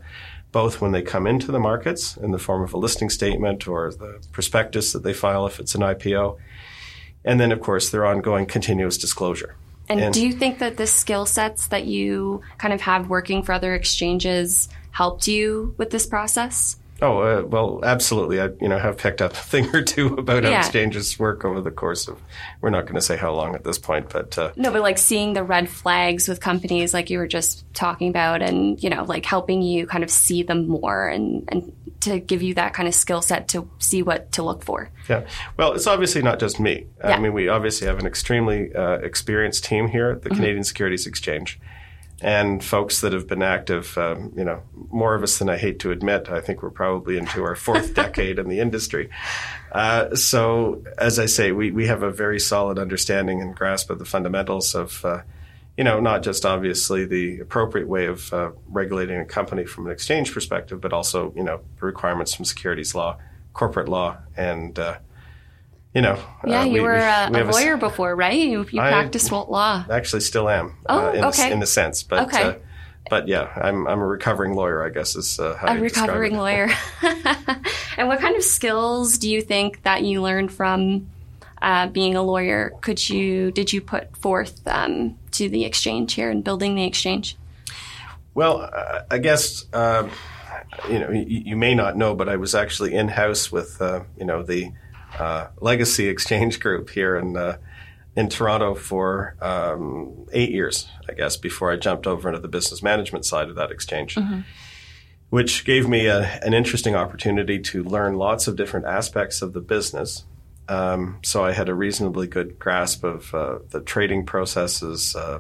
both 0.52 0.80
when 0.80 0.92
they 0.92 1.02
come 1.02 1.26
into 1.26 1.52
the 1.52 1.59
markets 1.59 2.16
in 2.16 2.30
the 2.30 2.38
form 2.38 2.62
of 2.62 2.73
a 2.73 2.78
listing 2.78 3.11
statement 3.11 3.68
or 3.68 3.92
the 3.92 4.25
prospectus 4.32 4.92
that 4.92 5.02
they 5.02 5.12
file 5.12 5.47
if 5.47 5.61
it's 5.61 5.75
an 5.75 5.82
IPO, 5.82 6.38
and 7.24 7.40
then, 7.40 7.52
of 7.52 7.60
course, 7.60 7.90
their 7.90 8.06
ongoing 8.06 8.46
continuous 8.46 8.98
disclosure. 8.98 9.56
And, 9.88 10.00
And- 10.00 10.14
do 10.14 10.24
you 10.24 10.32
think 10.32 10.58
that 10.60 10.76
the 10.76 10.86
skill 10.86 11.26
sets 11.26 11.66
that 11.68 11.84
you 11.84 12.42
kind 12.58 12.72
of 12.72 12.80
have 12.82 13.08
working 13.08 13.42
for 13.42 13.52
other 13.52 13.74
exchanges 13.74 14.68
helped 14.92 15.26
you 15.26 15.74
with 15.78 15.90
this 15.90 16.06
process? 16.06 16.76
Oh 17.02 17.18
uh, 17.20 17.42
well, 17.46 17.80
absolutely. 17.82 18.40
I 18.40 18.50
you 18.60 18.68
know 18.68 18.78
have 18.78 18.98
picked 18.98 19.22
up 19.22 19.32
a 19.32 19.36
thing 19.36 19.74
or 19.74 19.82
two 19.82 20.14
about 20.18 20.44
how 20.44 20.50
exchanges 20.50 21.18
work 21.18 21.44
over 21.44 21.60
the 21.60 21.70
course 21.70 22.08
of. 22.08 22.20
We're 22.60 22.70
not 22.70 22.82
going 22.82 22.96
to 22.96 23.00
say 23.00 23.16
how 23.16 23.32
long 23.32 23.54
at 23.54 23.64
this 23.64 23.78
point, 23.78 24.10
but 24.10 24.36
uh, 24.36 24.52
No, 24.56 24.70
but 24.70 24.82
like 24.82 24.98
seeing 24.98 25.32
the 25.32 25.42
red 25.42 25.68
flags 25.68 26.28
with 26.28 26.40
companies 26.40 26.92
like 26.92 27.08
you 27.08 27.18
were 27.18 27.26
just 27.26 27.64
talking 27.72 28.10
about 28.10 28.42
and, 28.42 28.82
you 28.82 28.90
know, 28.90 29.04
like 29.04 29.24
helping 29.24 29.62
you 29.62 29.86
kind 29.86 30.04
of 30.04 30.10
see 30.10 30.42
them 30.42 30.68
more 30.68 31.08
and, 31.08 31.44
and 31.48 31.72
to 32.00 32.19
give 32.19 32.42
you 32.42 32.54
that 32.54 32.75
kind 32.75 32.88
of 32.88 32.95
skill 32.95 33.23
set 33.23 33.49
to 33.49 33.69
see 33.78 34.02
what 34.02 34.33
to 34.33 34.42
look 34.42 34.64
for. 34.64 34.90
Yeah. 35.09 35.26
Well, 35.57 35.73
it's 35.73 35.87
obviously 35.87 36.23
not 36.23 36.40
just 36.40 36.59
me. 36.59 36.87
Yeah. 36.99 37.16
I 37.16 37.21
mean, 37.21 37.33
we 37.33 37.49
obviously 37.49 37.87
have 37.87 37.99
an 37.99 38.07
extremely 38.07 38.75
uh, 38.75 38.99
experienced 38.99 39.64
team 39.64 39.88
here 39.88 40.11
at 40.11 40.23
the 40.23 40.30
Canadian 40.30 40.64
Securities 40.64 41.07
Exchange. 41.07 41.61
And 42.23 42.62
folks 42.62 43.00
that 43.00 43.14
have 43.14 43.26
been 43.26 43.42
active, 43.42 43.97
um, 43.97 44.33
you 44.37 44.45
know, 44.45 44.62
more 44.90 45.14
of 45.14 45.23
us 45.23 45.38
than 45.38 45.49
I 45.49 45.57
hate 45.57 45.78
to 45.80 45.90
admit. 45.90 46.28
I 46.28 46.40
think 46.40 46.62
we're 46.62 46.71
probably 46.71 47.16
into 47.16 47.42
our 47.42 47.57
fourth 47.57 47.95
decade 48.02 48.38
in 48.38 48.49
the 48.49 48.61
industry. 48.61 49.09
Uh, 49.73 50.14
so, 50.14 50.85
as 50.99 51.19
I 51.19 51.26
say, 51.26 51.52
we, 51.52 51.71
we 51.71 51.87
have 51.87 52.02
a 52.02 52.11
very 52.11 52.38
solid 52.38 52.78
understanding 52.78 53.40
and 53.40 53.57
grasp 53.57 53.88
of 53.88 53.99
the 53.99 54.04
fundamentals 54.04 54.75
of, 54.75 55.02
uh, 55.04 55.23
you 55.80 55.84
know, 55.84 55.99
not 55.99 56.22
just 56.22 56.44
obviously 56.44 57.06
the 57.06 57.40
appropriate 57.40 57.88
way 57.88 58.04
of 58.04 58.30
uh, 58.34 58.50
regulating 58.68 59.18
a 59.18 59.25
company 59.25 59.64
from 59.64 59.87
an 59.87 59.92
exchange 59.92 60.34
perspective, 60.34 60.78
but 60.78 60.92
also, 60.92 61.33
you 61.35 61.42
know, 61.42 61.62
the 61.78 61.87
requirements 61.87 62.35
from 62.35 62.44
securities 62.44 62.94
law, 62.94 63.16
corporate 63.55 63.88
law, 63.88 64.18
and, 64.37 64.78
uh, 64.78 64.98
you 65.94 66.02
know. 66.02 66.18
Yeah, 66.46 66.61
uh, 66.61 66.64
you 66.64 66.72
we- 66.74 66.81
were 66.81 66.92
we- 66.92 67.00
uh, 67.00 67.31
we 67.31 67.40
a 67.40 67.44
lawyer 67.46 67.78
before, 67.78 68.14
right? 68.14 68.38
You, 68.38 68.66
you 68.70 68.78
I- 68.78 68.90
practiced 68.90 69.33
law. 69.33 69.87
I 69.88 69.96
actually 69.96 70.20
still 70.20 70.50
am. 70.50 70.76
Oh, 70.87 71.07
uh, 71.07 71.12
in, 71.12 71.20
the, 71.22 71.26
okay. 71.28 71.50
in 71.50 71.61
the 71.61 71.66
sense, 71.66 72.02
but 72.02 72.24
Okay. 72.28 72.42
uh, 72.42 72.55
but 73.09 73.26
yeah, 73.26 73.48
I'm 73.57 73.88
I'm 73.88 74.00
a 74.00 74.07
recovering 74.07 74.52
lawyer. 74.52 74.85
I 74.85 74.90
guess 74.90 75.16
is 75.16 75.40
uh, 75.40 75.57
how 75.57 75.68
a 75.68 75.76
you 75.76 75.81
describe 75.85 76.09
recovering 76.09 76.37
lawyer. 76.37 76.68
and 77.96 78.07
what 78.07 78.20
kind 78.20 78.37
of 78.37 78.42
skills 78.44 79.16
do 79.16 79.31
you 79.31 79.40
think 79.40 79.83
that 79.85 80.02
you 80.05 80.20
learned 80.20 80.52
from 80.52 81.09
uh, 81.62 81.87
being 81.87 82.16
a 82.16 82.22
lawyer? 82.22 82.74
Could 82.83 83.09
you 83.09 83.50
did 83.50 83.72
you 83.72 83.81
put 83.81 84.14
forth 84.18 84.61
um, 84.68 85.16
to 85.33 85.49
the 85.49 85.64
exchange 85.64 86.14
here 86.14 86.31
and 86.31 86.45
building 86.45 86.75
the 86.75 86.85
exchange? 86.85 87.37
Well, 88.35 88.62
uh, 88.73 89.03
I 89.11 89.19
guess 89.19 89.66
uh, 89.73 90.09
you 90.88 90.99
know 90.99 91.11
you, 91.11 91.25
you 91.27 91.57
may 91.57 91.75
not 91.75 91.97
know, 91.97 92.14
but 92.14 92.29
I 92.29 92.37
was 92.37 92.55
actually 92.55 92.95
in 92.95 93.09
house 93.09 93.51
with 93.51 93.81
uh, 93.83 94.05
you 94.16 94.25
know 94.25 94.43
the 94.43 94.73
uh, 95.19 95.49
Legacy 95.61 96.09
Exchange 96.09 96.61
Group 96.61 96.90
here 96.90 97.16
in 97.16 97.37
uh, 97.37 97.59
in 98.16 98.29
Toronto 98.29 98.75
for 98.75 99.37
um, 99.40 100.27
eight 100.33 100.51
years, 100.51 100.88
I 101.09 101.12
guess, 101.14 101.37
before 101.37 101.71
I 101.71 101.77
jumped 101.77 102.07
over 102.07 102.29
into 102.29 102.40
the 102.40 102.49
business 102.49 102.83
management 102.83 103.25
side 103.25 103.49
of 103.49 103.57
that 103.57 103.71
exchange. 103.71 104.19
Which 105.31 105.64
gave 105.64 105.88
me 105.88 106.07
a, 106.07 106.23
an 106.43 106.55
interesting 106.55 106.97
opportunity 106.97 107.61
to 107.61 107.85
learn 107.85 108.16
lots 108.16 108.49
of 108.49 108.57
different 108.57 108.87
aspects 108.87 109.43
of 109.43 109.53
the 109.53 109.61
business. 109.61 110.25
Um, 110.70 111.18
so 111.22 111.44
I 111.44 111.50
had 111.50 111.68
a 111.68 111.74
reasonably 111.74 112.28
good 112.28 112.59
grasp 112.59 113.02
of 113.02 113.35
uh, 113.35 113.59
the 113.70 113.80
trading 113.80 114.24
processes, 114.24 115.16
uh, 115.16 115.38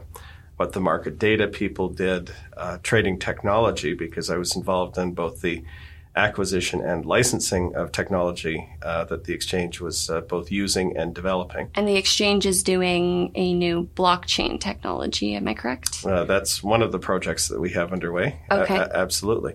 what 0.56 0.72
the 0.72 0.80
market 0.80 1.20
data 1.20 1.46
people 1.46 1.88
did, 1.88 2.32
uh, 2.56 2.78
trading 2.82 3.18
technology, 3.20 3.94
because 3.94 4.28
I 4.28 4.36
was 4.38 4.56
involved 4.56 4.98
in 4.98 5.14
both 5.14 5.40
the 5.40 5.62
acquisition 6.16 6.80
and 6.80 7.06
licensing 7.06 7.76
of 7.76 7.92
technology 7.92 8.68
uh, 8.82 9.04
that 9.04 9.22
the 9.24 9.32
exchange 9.32 9.80
was 9.80 10.10
uh, 10.10 10.20
both 10.22 10.50
using 10.50 10.96
and 10.96 11.14
developing. 11.14 11.70
And 11.76 11.86
the 11.86 11.96
exchange 11.96 12.44
is 12.44 12.64
doing 12.64 13.30
a 13.36 13.54
new 13.54 13.88
blockchain 13.94 14.60
technology. 14.60 15.36
Am 15.36 15.46
I 15.46 15.54
correct? 15.54 16.04
Uh, 16.04 16.24
that's 16.24 16.60
one 16.60 16.82
of 16.82 16.90
the 16.90 16.98
projects 16.98 17.46
that 17.48 17.60
we 17.60 17.70
have 17.70 17.92
underway. 17.92 18.40
Okay. 18.50 18.76
A- 18.76 18.82
a- 18.82 18.96
absolutely. 18.96 19.54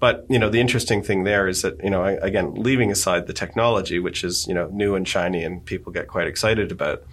But 0.00 0.24
you 0.30 0.38
know, 0.38 0.48
the 0.48 0.60
interesting 0.60 1.02
thing 1.02 1.24
there 1.24 1.46
is 1.46 1.62
that 1.62 1.84
you 1.84 1.90
know, 1.90 2.02
I, 2.02 2.12
again, 2.12 2.54
leaving 2.54 2.90
aside 2.90 3.26
the 3.26 3.34
technology, 3.34 3.98
which 3.98 4.24
is 4.24 4.46
you 4.48 4.54
know 4.54 4.68
new 4.72 4.94
and 4.94 5.06
shiny, 5.06 5.44
and 5.44 5.64
people 5.64 5.92
get 5.92 6.08
quite 6.08 6.26
excited 6.26 6.72
about. 6.72 7.04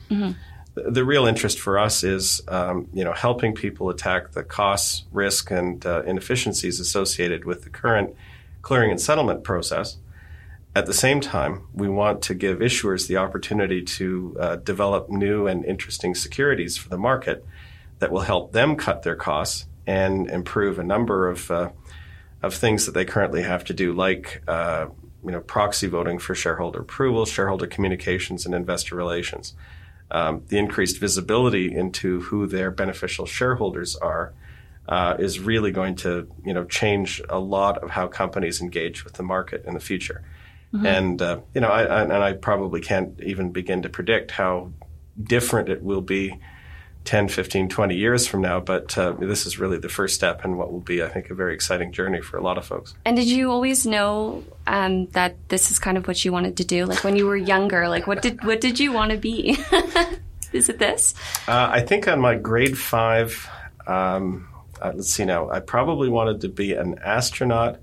The, 0.73 0.91
the 0.91 1.03
real 1.03 1.25
interest 1.25 1.59
for 1.59 1.77
us 1.77 2.03
is 2.03 2.41
um, 2.47 2.87
you 2.93 3.03
know 3.03 3.11
helping 3.11 3.53
people 3.53 3.89
attack 3.89 4.31
the 4.31 4.43
costs, 4.43 5.03
risk, 5.11 5.51
and 5.51 5.85
uh, 5.85 6.03
inefficiencies 6.03 6.79
associated 6.79 7.43
with 7.43 7.63
the 7.63 7.69
current 7.69 8.15
clearing 8.61 8.89
and 8.89 9.01
settlement 9.01 9.43
process. 9.43 9.97
At 10.73 10.85
the 10.85 10.93
same 10.93 11.21
time, 11.21 11.67
we 11.73 11.89
want 11.89 12.21
to 12.23 12.35
give 12.35 12.59
issuers 12.59 13.07
the 13.07 13.17
opportunity 13.17 13.81
to 13.81 14.37
uh, 14.39 14.55
develop 14.57 15.09
new 15.09 15.47
and 15.47 15.65
interesting 15.65 16.15
securities 16.15 16.77
for 16.77 16.87
the 16.87 16.97
market 16.97 17.43
that 17.99 18.11
will 18.11 18.21
help 18.21 18.53
them 18.53 18.75
cut 18.75 19.01
their 19.01 19.15
costs 19.15 19.65
and 19.87 20.29
improve 20.29 20.77
a 20.77 20.83
number 20.83 21.29
of 21.29 21.49
uh, 21.49 21.69
of 22.41 22.53
things 22.53 22.85
that 22.85 22.93
they 22.93 23.05
currently 23.05 23.41
have 23.43 23.63
to 23.65 23.73
do, 23.73 23.93
like 23.93 24.43
uh, 24.47 24.87
you 25.23 25.31
know 25.31 25.41
proxy 25.41 25.87
voting 25.87 26.19
for 26.19 26.35
shareholder 26.35 26.81
approval, 26.81 27.25
shareholder 27.25 27.67
communications, 27.67 28.45
and 28.45 28.53
investor 28.53 28.95
relations. 28.95 29.53
Um, 30.09 30.43
the 30.47 30.57
increased 30.57 30.99
visibility 30.99 31.75
into 31.75 32.21
who 32.21 32.47
their 32.47 32.71
beneficial 32.71 33.25
shareholders 33.25 33.95
are 33.97 34.33
uh, 34.87 35.15
is 35.19 35.39
really 35.39 35.71
going 35.71 35.95
to 35.97 36.31
you 36.45 36.53
know 36.53 36.63
change 36.63 37.21
a 37.29 37.39
lot 37.39 37.79
of 37.79 37.89
how 37.91 38.07
companies 38.07 38.61
engage 38.61 39.03
with 39.03 39.13
the 39.13 39.23
market 39.23 39.65
in 39.65 39.73
the 39.73 39.79
future. 39.79 40.23
And 40.85 41.21
uh, 41.21 41.39
you 41.53 41.61
know, 41.61 41.69
I, 41.69 41.83
I, 41.83 42.01
and 42.03 42.13
I 42.13 42.33
probably 42.33 42.81
can't 42.81 43.19
even 43.21 43.51
begin 43.51 43.81
to 43.83 43.89
predict 43.89 44.31
how 44.31 44.71
different 45.21 45.69
it 45.69 45.81
will 45.81 46.01
be 46.01 46.39
10, 47.07 47.29
15, 47.29 47.69
20 47.69 47.95
years 47.95 48.27
from 48.27 48.41
now. 48.41 48.59
But 48.59 48.97
uh, 48.97 49.13
this 49.13 49.45
is 49.45 49.57
really 49.57 49.77
the 49.77 49.87
first 49.87 50.13
step 50.13 50.43
in 50.43 50.57
what 50.57 50.73
will 50.73 50.81
be, 50.81 51.01
I 51.01 51.07
think, 51.07 51.29
a 51.29 51.33
very 51.33 51.53
exciting 51.53 51.93
journey 51.93 52.21
for 52.21 52.37
a 52.37 52.43
lot 52.43 52.57
of 52.57 52.65
folks. 52.65 52.93
And 53.05 53.15
did 53.15 53.27
you 53.27 53.49
always 53.49 53.85
know 53.85 54.43
um, 54.67 55.07
that 55.07 55.37
this 55.47 55.71
is 55.71 55.79
kind 55.79 55.97
of 55.97 56.05
what 56.05 56.23
you 56.25 56.33
wanted 56.33 56.57
to 56.57 56.65
do? 56.65 56.85
Like 56.85 57.05
when 57.05 57.15
you 57.15 57.25
were 57.25 57.37
younger, 57.37 57.87
like 57.87 58.07
what 58.07 58.21
did 58.21 58.43
what 58.43 58.59
did 58.59 58.77
you 58.77 58.91
want 58.91 59.11
to 59.11 59.17
be? 59.17 59.57
is 60.51 60.67
it 60.67 60.79
this? 60.79 61.15
Uh, 61.47 61.69
I 61.71 61.79
think 61.79 62.09
on 62.09 62.19
my 62.19 62.35
grade 62.35 62.77
five, 62.77 63.49
um, 63.87 64.49
uh, 64.81 64.91
let's 64.93 65.09
see 65.09 65.23
now, 65.23 65.49
I 65.49 65.61
probably 65.61 66.09
wanted 66.09 66.41
to 66.41 66.49
be 66.49 66.73
an 66.73 66.99
astronaut, 66.99 67.79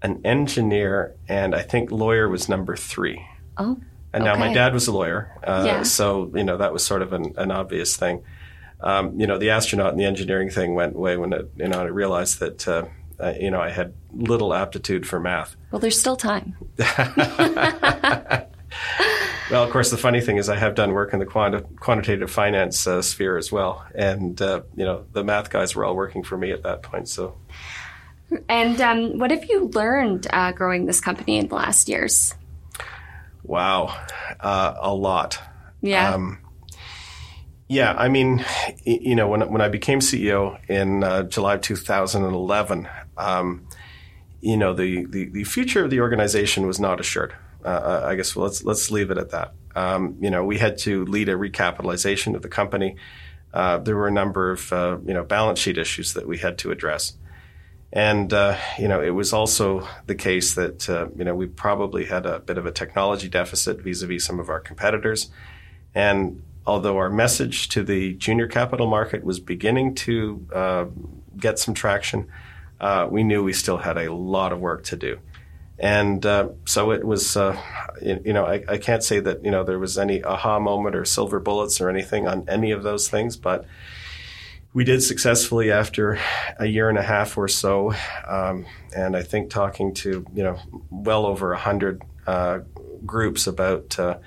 an 0.00 0.20
engineer, 0.24 1.16
and 1.28 1.56
I 1.56 1.62
think 1.62 1.90
lawyer 1.90 2.28
was 2.28 2.48
number 2.48 2.76
three. 2.76 3.26
Oh. 3.56 3.78
And 4.12 4.24
now 4.24 4.36
my 4.36 4.52
dad 4.52 4.72
was 4.72 4.86
a 4.88 4.92
lawyer, 4.92 5.30
uh, 5.44 5.64
Yeah. 5.66 5.82
so 5.82 6.30
you 6.34 6.44
know 6.44 6.56
that 6.56 6.72
was 6.72 6.84
sort 6.84 7.02
of 7.02 7.12
an, 7.12 7.34
an 7.36 7.50
obvious 7.50 7.96
thing. 7.96 8.22
Um, 8.80 9.18
you 9.20 9.26
know, 9.26 9.38
the 9.38 9.50
astronaut 9.50 9.90
and 9.90 9.98
the 10.00 10.04
engineering 10.04 10.50
thing 10.50 10.74
went 10.74 10.94
away 10.96 11.16
when 11.16 11.32
it, 11.32 11.50
you 11.56 11.68
know 11.68 11.80
I 11.80 11.84
realized 11.84 12.40
that 12.40 12.66
uh, 12.68 12.84
uh, 13.20 13.34
you 13.38 13.50
know 13.50 13.60
I 13.60 13.70
had 13.70 13.92
little 14.14 14.54
aptitude 14.54 15.06
for 15.06 15.20
math. 15.20 15.56
Well, 15.70 15.80
there's 15.80 15.98
still 16.00 16.16
time. 16.16 16.56
Well, 19.50 19.64
of 19.64 19.70
course, 19.70 19.90
the 19.90 19.96
funny 19.96 20.20
thing 20.20 20.36
is 20.36 20.50
I 20.50 20.56
have 20.56 20.74
done 20.74 20.92
work 20.92 21.14
in 21.14 21.20
the 21.20 21.24
quanti- 21.24 21.64
quantitative 21.80 22.30
finance 22.30 22.86
uh, 22.86 23.00
sphere 23.00 23.38
as 23.38 23.50
well, 23.50 23.82
and 23.94 24.40
uh, 24.42 24.60
you 24.76 24.84
know 24.84 25.06
the 25.12 25.24
math 25.24 25.48
guys 25.48 25.74
were 25.74 25.86
all 25.86 25.96
working 25.96 26.22
for 26.22 26.36
me 26.36 26.52
at 26.52 26.64
that 26.64 26.82
point. 26.82 27.08
So 27.08 27.34
And 28.46 28.78
um, 28.82 29.18
what 29.18 29.30
have 29.30 29.46
you 29.48 29.68
learned 29.68 30.26
uh, 30.30 30.52
growing 30.52 30.84
this 30.84 31.00
company 31.00 31.38
in 31.38 31.48
the 31.48 31.54
last 31.54 31.88
years? 31.88 32.34
Wow, 33.48 33.86
uh, 34.38 34.74
a 34.78 34.94
lot. 34.94 35.40
Yeah. 35.80 36.14
Um, 36.14 36.38
yeah, 37.68 37.94
I 37.98 38.08
mean, 38.08 38.44
you 38.84 39.14
know, 39.14 39.28
when 39.28 39.50
when 39.50 39.60
I 39.60 39.68
became 39.68 40.00
CEO 40.00 40.58
in 40.70 41.04
uh, 41.04 41.24
July 41.24 41.54
of 41.54 41.60
2011, 41.60 42.88
um, 43.18 43.66
you 44.40 44.56
know, 44.56 44.72
the, 44.72 45.04
the 45.06 45.26
the 45.26 45.44
future 45.44 45.84
of 45.84 45.90
the 45.90 46.00
organization 46.00 46.66
was 46.66 46.80
not 46.80 47.00
assured. 47.00 47.34
Uh, 47.64 48.02
I 48.04 48.14
guess 48.14 48.34
well, 48.34 48.46
let's 48.46 48.64
let's 48.64 48.90
leave 48.90 49.10
it 49.10 49.18
at 49.18 49.30
that. 49.30 49.52
Um, 49.76 50.16
you 50.20 50.30
know, 50.30 50.44
we 50.44 50.56
had 50.56 50.78
to 50.78 51.04
lead 51.04 51.28
a 51.28 51.34
recapitalization 51.34 52.34
of 52.34 52.42
the 52.42 52.48
company. 52.48 52.96
Uh, 53.52 53.78
there 53.78 53.96
were 53.96 54.08
a 54.08 54.12
number 54.12 54.50
of 54.50 54.72
uh, 54.72 54.98
you 55.04 55.12
know 55.12 55.24
balance 55.24 55.58
sheet 55.58 55.76
issues 55.76 56.14
that 56.14 56.26
we 56.26 56.38
had 56.38 56.56
to 56.58 56.70
address. 56.70 57.14
And 57.92 58.32
uh, 58.32 58.58
you 58.78 58.86
know, 58.86 59.02
it 59.02 59.10
was 59.10 59.32
also 59.32 59.88
the 60.06 60.14
case 60.14 60.54
that 60.54 60.88
uh, 60.88 61.08
you 61.16 61.24
know 61.24 61.34
we 61.34 61.46
probably 61.46 62.04
had 62.04 62.26
a 62.26 62.38
bit 62.38 62.58
of 62.58 62.66
a 62.66 62.72
technology 62.72 63.28
deficit 63.28 63.80
vis-a-vis 63.80 64.24
some 64.24 64.38
of 64.38 64.48
our 64.48 64.60
competitors. 64.60 65.30
And 65.94 66.42
although 66.66 66.98
our 66.98 67.08
message 67.08 67.68
to 67.70 67.82
the 67.82 68.14
junior 68.14 68.46
capital 68.46 68.86
market 68.86 69.24
was 69.24 69.40
beginning 69.40 69.94
to 69.94 70.46
uh, 70.52 70.84
get 71.38 71.58
some 71.58 71.72
traction, 71.72 72.28
uh, 72.78 73.08
we 73.10 73.22
knew 73.22 73.42
we 73.42 73.54
still 73.54 73.78
had 73.78 73.96
a 73.96 74.12
lot 74.12 74.52
of 74.52 74.60
work 74.60 74.84
to 74.84 74.96
do. 74.96 75.18
And 75.78 76.26
uh, 76.26 76.50
so 76.66 76.90
it 76.90 77.04
was, 77.04 77.36
uh, 77.36 77.56
you 78.02 78.32
know, 78.32 78.44
I, 78.44 78.64
I 78.68 78.78
can't 78.78 79.02
say 79.02 79.20
that 79.20 79.44
you 79.44 79.50
know 79.50 79.64
there 79.64 79.78
was 79.78 79.96
any 79.96 80.22
aha 80.22 80.58
moment 80.58 80.94
or 80.94 81.04
silver 81.06 81.40
bullets 81.40 81.80
or 81.80 81.88
anything 81.88 82.26
on 82.28 82.44
any 82.48 82.70
of 82.70 82.82
those 82.82 83.08
things, 83.08 83.36
but 83.36 83.64
we 84.78 84.84
did 84.84 85.02
successfully 85.02 85.72
after 85.72 86.20
a 86.56 86.66
year 86.66 86.88
and 86.88 86.96
a 86.96 87.02
half 87.02 87.36
or 87.36 87.48
so, 87.48 87.92
um, 88.28 88.64
and 88.94 89.16
I 89.16 89.24
think 89.24 89.50
talking 89.50 89.92
to 89.94 90.24
you 90.32 90.42
know 90.44 90.56
well 90.88 91.26
over 91.26 91.52
a 91.52 91.58
hundred 91.58 92.00
uh, 92.28 92.60
groups 93.04 93.48
about 93.48 93.98
uh, 93.98 94.18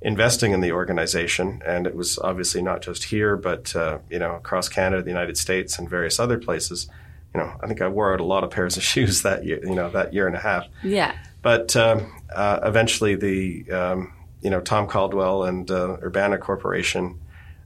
investing 0.00 0.52
in 0.52 0.60
the 0.60 0.70
organization, 0.70 1.62
and 1.66 1.84
it 1.84 1.96
was 1.96 2.16
obviously 2.16 2.62
not 2.62 2.80
just 2.80 3.02
here, 3.02 3.36
but 3.36 3.74
uh, 3.74 3.98
you 4.08 4.20
know 4.20 4.36
across 4.36 4.68
Canada, 4.68 5.02
the 5.02 5.10
United 5.10 5.36
States, 5.36 5.80
and 5.80 5.90
various 5.90 6.20
other 6.20 6.38
places. 6.38 6.88
You 7.34 7.40
know, 7.40 7.52
I 7.60 7.66
think 7.66 7.82
I 7.82 7.88
wore 7.88 8.14
out 8.14 8.20
a 8.20 8.24
lot 8.24 8.44
of 8.44 8.52
pairs 8.52 8.76
of 8.76 8.82
shoes 8.92 9.22
that 9.22 9.44
year. 9.44 9.58
You 9.64 9.74
know, 9.74 9.90
that 9.90 10.14
year 10.14 10.28
and 10.28 10.36
a 10.36 10.40
half. 10.40 10.68
yeah. 10.84 11.18
But 11.42 11.74
um, 11.74 12.22
uh, 12.32 12.60
eventually, 12.62 13.16
the 13.16 13.68
um, 13.72 14.12
you 14.42 14.50
know 14.50 14.60
Tom 14.60 14.86
Caldwell 14.86 15.42
and 15.42 15.68
uh, 15.68 15.96
Urbana 16.00 16.38
Corporation 16.38 17.18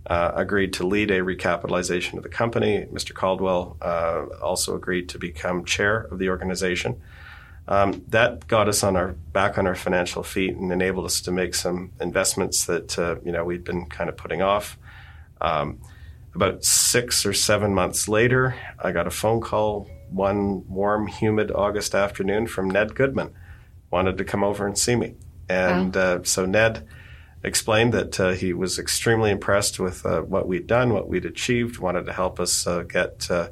uh, 0.06 0.32
agreed 0.34 0.72
to 0.74 0.86
lead 0.86 1.10
a 1.10 1.20
recapitalization 1.20 2.14
of 2.16 2.22
the 2.22 2.28
company. 2.28 2.86
Mr. 2.92 3.14
Caldwell 3.14 3.76
uh, 3.80 4.26
also 4.42 4.74
agreed 4.74 5.08
to 5.10 5.18
become 5.18 5.64
chair 5.64 6.08
of 6.10 6.18
the 6.18 6.28
organization. 6.28 7.00
Um, 7.68 8.04
that 8.08 8.48
got 8.48 8.68
us 8.68 8.82
on 8.82 8.96
our 8.96 9.12
back 9.32 9.56
on 9.56 9.68
our 9.68 9.76
financial 9.76 10.24
feet 10.24 10.56
and 10.56 10.72
enabled 10.72 11.04
us 11.04 11.20
to 11.22 11.30
make 11.30 11.54
some 11.54 11.92
investments 12.00 12.64
that 12.64 12.98
uh, 12.98 13.16
you 13.24 13.30
know 13.30 13.44
we'd 13.44 13.62
been 13.62 13.86
kind 13.86 14.10
of 14.10 14.16
putting 14.16 14.42
off. 14.42 14.76
Um, 15.40 15.78
about 16.34 16.64
six 16.64 17.26
or 17.26 17.32
seven 17.32 17.74
months 17.74 18.08
later, 18.08 18.54
I 18.78 18.90
got 18.90 19.06
a 19.06 19.10
phone 19.10 19.40
call 19.40 19.88
one 20.10 20.68
warm, 20.68 21.06
humid 21.06 21.50
August 21.50 21.94
afternoon 21.94 22.46
from 22.46 22.70
Ned 22.70 22.94
Goodman. 22.94 23.32
Wanted 23.90 24.18
to 24.18 24.24
come 24.24 24.42
over 24.42 24.66
and 24.66 24.76
see 24.76 24.96
me. 24.96 25.14
And 25.48 25.96
uh, 25.96 26.22
so 26.24 26.46
Ned 26.46 26.86
explained 27.44 27.92
that 27.94 28.20
uh, 28.20 28.30
he 28.30 28.52
was 28.52 28.78
extremely 28.78 29.30
impressed 29.30 29.80
with 29.80 30.04
uh, 30.06 30.20
what 30.20 30.46
we'd 30.46 30.66
done, 30.66 30.92
what 30.92 31.08
we'd 31.08 31.24
achieved, 31.24 31.78
wanted 31.78 32.06
to 32.06 32.12
help 32.12 32.38
us 32.40 32.66
uh, 32.66 32.82
get, 32.82 33.30
uh, 33.30 33.48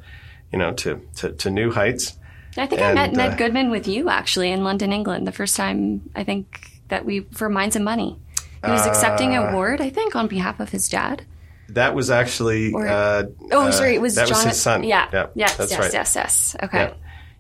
you 0.53 0.59
know, 0.59 0.72
to, 0.74 1.00
to, 1.16 1.33
to 1.33 1.50
new 1.50 1.70
heights. 1.72 2.16
I 2.57 2.66
think 2.66 2.81
I 2.83 2.87
And, 2.87 2.94
met 2.94 3.12
Ned 3.12 3.33
uh, 3.33 3.37
Goodman 3.37 3.70
with 3.70 3.87
you 3.87 4.09
actually 4.09 4.50
in 4.50 4.64
London, 4.64 4.92
England, 4.92 5.26
the 5.26 5.33
first 5.33 5.57
time 5.57 6.03
I 6.14 6.24
think 6.24 6.70
that 6.88 7.05
we 7.05 7.20
for 7.33 7.48
Mines 7.48 7.76
and 7.76 7.85
Money. 7.85 8.18
He 8.64 8.70
was 8.70 8.87
accepting 8.87 9.37
Uh, 9.37 9.42
an 9.42 9.48
award, 9.55 9.81
I 9.81 9.88
think, 9.88 10.14
on 10.14 10.26
behalf 10.29 10.61
of 10.61 10.68
his 10.68 10.88
dad. 10.88 11.24
That 11.70 11.94
was 11.94 12.11
actually. 12.11 12.72
Or- 12.72 12.87
uh, 12.87 13.22
Oh, 13.53 13.68
uh, 13.68 13.72
sorry, 13.72 13.94
it 13.94 14.00
was 14.03 14.16
that 14.16 14.29
John. 14.29 14.37
was 14.38 14.44
his 14.44 14.61
son. 14.61 14.83
Yeah, 14.85 15.09
yeah 15.12 15.26
yes, 15.35 15.57
that's 15.57 15.70
yes, 15.70 15.81
right. 15.81 15.92
yes, 15.92 16.14
yes. 16.16 16.57
Okay. 16.64 16.92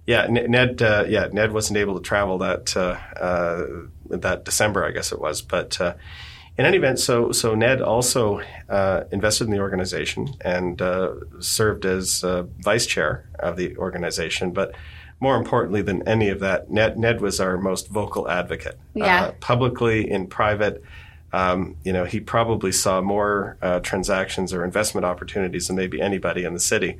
Yeah, 0.06 0.26
yeah. 0.30 0.46
Ned. 0.46 0.80
Uh, 0.80 1.04
yeah, 1.08 1.28
Ned 1.32 1.52
wasn't 1.52 1.76
able 1.78 1.96
to 1.96 2.00
travel 2.00 2.38
that 2.38 2.74
uh, 2.76 2.96
uh, 3.20 3.66
that 4.10 4.44
December, 4.44 4.84
I 4.84 4.92
guess 4.92 5.12
it 5.12 5.20
was. 5.20 5.42
But 5.42 5.78
uh, 5.80 5.94
in 6.60 6.66
any 6.66 6.76
event, 6.76 6.98
so 6.98 7.32
so 7.32 7.54
Ned 7.54 7.80
also 7.80 8.42
uh, 8.68 9.04
invested 9.10 9.44
in 9.44 9.50
the 9.50 9.60
organization 9.60 10.34
and 10.42 10.82
uh, 10.82 11.14
served 11.38 11.86
as 11.86 12.22
uh, 12.22 12.42
vice 12.58 12.84
chair 12.84 13.30
of 13.38 13.56
the 13.56 13.74
organization. 13.78 14.52
But 14.52 14.74
more 15.20 15.36
importantly 15.36 15.80
than 15.80 16.06
any 16.06 16.28
of 16.28 16.40
that, 16.40 16.70
Ned, 16.70 16.98
Ned 16.98 17.22
was 17.22 17.40
our 17.40 17.56
most 17.56 17.88
vocal 17.88 18.28
advocate, 18.28 18.78
Yeah. 18.92 19.24
uh, 19.24 19.32
publicly 19.40 20.10
in 20.10 20.26
private. 20.26 20.84
Um, 21.32 21.76
you 21.82 21.94
know, 21.94 22.04
he 22.04 22.20
probably 22.20 22.72
saw 22.72 23.00
more 23.00 23.56
uh, 23.62 23.80
transactions 23.80 24.52
or 24.52 24.62
investment 24.62 25.06
opportunities 25.06 25.68
than 25.68 25.76
maybe 25.76 25.98
anybody 25.98 26.44
in 26.44 26.52
the 26.52 26.60
city. 26.60 26.98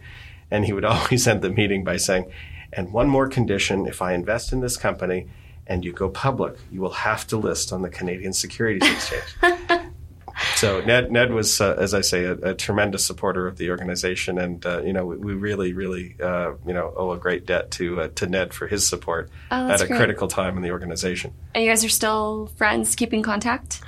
And 0.51 0.65
he 0.65 0.73
would 0.73 0.85
always 0.93 1.29
end 1.29 1.43
the 1.43 1.51
meeting 1.51 1.85
by 1.85 1.99
saying, 1.99 2.33
and 2.73 2.95
one 2.95 3.11
more 3.11 3.29
condition 3.29 3.87
if 3.87 4.01
I 4.01 4.15
invest 4.15 4.55
in 4.55 4.61
this 4.61 4.79
company 4.79 5.27
and 5.67 5.85
you 5.85 5.93
go 5.93 6.09
public, 6.09 6.57
you 6.71 6.81
will 6.81 6.91
have 6.93 7.27
to 7.29 7.37
list 7.37 7.73
on 7.73 7.83
the 7.83 7.89
Canadian 7.91 8.33
Securities 8.33 8.91
Exchange. 8.91 9.61
so 10.57 10.81
Ned, 10.81 11.13
Ned 11.13 11.33
was, 11.33 11.61
uh, 11.61 11.77
as 11.79 11.95
I 11.95 12.01
say, 12.01 12.25
a, 12.25 12.33
a 12.33 12.55
tremendous 12.55 13.05
supporter 13.05 13.47
of 13.47 13.57
the 13.57 13.71
organization, 13.71 14.39
and 14.39 14.65
uh, 14.67 14.83
you 14.83 14.93
know 14.93 15.05
we, 15.07 15.17
we 15.17 15.33
really, 15.35 15.73
really, 15.73 16.17
uh, 16.23 16.53
you 16.67 16.73
know, 16.73 16.93
owe 16.97 17.13
a 17.13 17.19
great 17.19 17.47
debt 17.47 17.71
to 17.73 18.01
uh, 18.03 18.09
to 18.17 18.27
Ned 18.27 18.53
for 18.55 18.67
his 18.67 18.87
support 18.87 19.31
Oh, 19.51 19.69
at 19.71 19.81
a 19.81 19.87
great. 19.87 19.97
critical 19.97 20.29
time 20.29 20.57
in 20.57 20.63
the 20.63 20.71
organization. 20.71 21.33
And 21.55 21.65
you 21.65 21.71
guys 21.71 21.85
are 21.85 21.89
still 21.89 22.51
friends, 22.57 22.95
keeping 22.95 23.23
contact? 23.23 23.81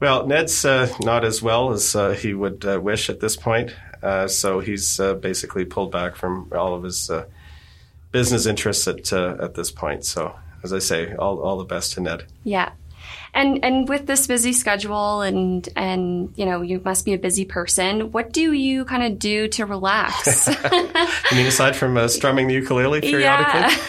Well, 0.00 0.26
Ned's 0.26 0.64
uh, 0.64 0.88
not 1.00 1.24
as 1.24 1.42
well 1.42 1.72
as 1.72 1.96
uh, 1.96 2.10
he 2.10 2.32
would 2.32 2.64
uh, 2.64 2.80
wish 2.80 3.10
at 3.10 3.18
this 3.18 3.34
point, 3.36 3.74
uh, 4.02 4.28
so 4.28 4.60
he's 4.60 5.00
uh, 5.00 5.14
basically 5.14 5.64
pulled 5.64 5.90
back 5.90 6.14
from 6.14 6.52
all 6.54 6.74
of 6.74 6.84
his 6.84 7.10
uh, 7.10 7.24
business 8.12 8.46
interests 8.46 8.86
at 8.86 9.12
uh, 9.12 9.36
at 9.40 9.54
this 9.54 9.72
point. 9.72 10.04
So, 10.04 10.36
as 10.62 10.72
I 10.72 10.78
say, 10.78 11.14
all 11.14 11.40
all 11.40 11.58
the 11.58 11.64
best 11.64 11.94
to 11.94 12.00
Ned. 12.00 12.24
Yeah. 12.44 12.72
And 13.34 13.64
and 13.64 13.88
with 13.88 14.06
this 14.06 14.26
busy 14.26 14.52
schedule 14.52 15.20
and 15.20 15.68
and 15.76 16.32
you 16.36 16.46
know 16.46 16.62
you 16.62 16.80
must 16.84 17.04
be 17.04 17.12
a 17.12 17.18
busy 17.18 17.44
person. 17.44 18.10
What 18.12 18.32
do 18.32 18.52
you 18.52 18.84
kind 18.84 19.02
of 19.02 19.18
do 19.18 19.48
to 19.48 19.66
relax? 19.66 20.48
I 20.64 21.30
mean, 21.32 21.46
aside 21.46 21.76
from 21.76 21.96
uh, 21.96 22.08
strumming 22.08 22.48
the 22.48 22.54
ukulele 22.54 23.00
periodically. 23.00 23.60
yeah. 23.60 23.78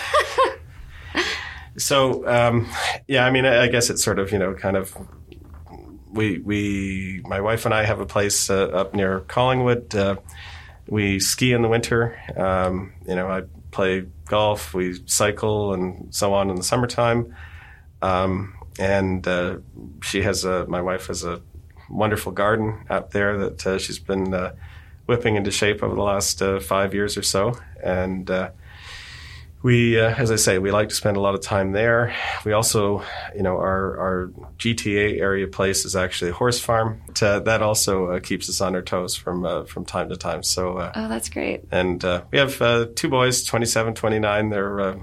So, 1.80 2.28
um, 2.28 2.68
yeah, 3.08 3.26
I 3.26 3.32
mean, 3.32 3.46
I, 3.46 3.64
I 3.64 3.68
guess 3.68 3.90
it's 3.90 4.04
sort 4.04 4.20
of, 4.20 4.32
you 4.32 4.38
know, 4.38 4.54
kind 4.54 4.78
of. 4.78 4.96
We, 6.12 6.40
we, 6.40 7.22
my 7.26 7.40
wife 7.40 7.66
and 7.66 7.74
I 7.74 7.84
have 7.84 8.00
a 8.00 8.06
place 8.06 8.50
uh, 8.50 8.66
up 8.66 8.96
near 8.96 9.22
Collingwood. 9.22 9.96
Uh, 9.96 10.18
we 10.88 11.20
ski 11.20 11.54
in 11.54 11.62
the 11.62 11.68
winter. 11.68 12.20
Um, 12.36 12.94
you 13.08 13.16
know, 13.16 13.28
I 13.28 13.44
play 13.72 14.06
golf. 14.26 14.74
We 14.74 15.02
cycle 15.06 15.74
and 15.74 16.14
so 16.14 16.34
on 16.34 16.50
in 16.50 16.56
the 16.56 16.64
summertime. 16.64 17.36
Um, 18.02 18.56
and 18.80 19.28
uh, 19.28 19.58
she 20.02 20.22
has 20.24 20.46
a, 20.46 20.66
my 20.68 20.82
wife 20.82 21.08
has 21.08 21.24
a 21.24 21.42
wonderful 21.90 22.32
garden 22.32 22.86
out 22.90 23.12
there 23.12 23.38
that 23.38 23.68
uh, 23.68 23.78
she's 23.78 24.00
been 24.00 24.34
uh, 24.34 24.54
whipping 25.06 25.36
into 25.36 25.52
shape 25.52 25.84
over 25.84 25.96
the 25.96 26.02
last 26.04 26.42
uh, 26.42 26.60
five 26.60 26.94
years 26.94 27.18
or 27.18 27.24
so. 27.24 27.54
And 27.84 28.30
uh, 28.30 28.52
we, 29.62 30.00
uh, 30.00 30.14
as 30.16 30.32
I 30.32 30.38
say, 30.38 30.58
we 30.58 30.72
like 30.72 30.90
to 30.90 30.96
spend 30.96 31.18
a 31.18 31.20
lot 31.20 31.36
of 31.36 31.42
time 31.42 31.74
there. 31.74 32.16
We 32.46 32.54
also, 32.54 33.04
you 33.36 33.44
know, 33.44 33.58
our, 33.58 33.98
our 33.98 34.28
GTA 34.58 35.20
area 35.20 35.48
place 35.48 35.84
is 35.84 35.96
actually 35.96 36.32
a 36.32 36.34
horse 36.34 36.60
farm. 36.60 37.02
Uh, 37.22 37.40
that 37.42 37.62
also 37.62 38.08
uh, 38.08 38.20
keeps 38.22 38.48
us 38.50 38.62
on 38.62 38.74
our 38.76 38.82
toes 38.82 39.16
from 39.16 39.46
uh, 39.46 39.66
from 39.66 39.84
time 39.84 40.10
to 40.10 40.16
time. 40.16 40.44
So, 40.44 40.78
uh, 40.78 40.92
oh, 40.96 41.08
that's 41.10 41.30
great. 41.30 41.66
And 41.72 42.04
uh, 42.06 42.24
we 42.32 42.38
have 42.38 42.96
two 42.96 43.10
boys, 43.10 43.44
27, 43.44 43.96
29. 43.96 44.50
They're 44.50 44.98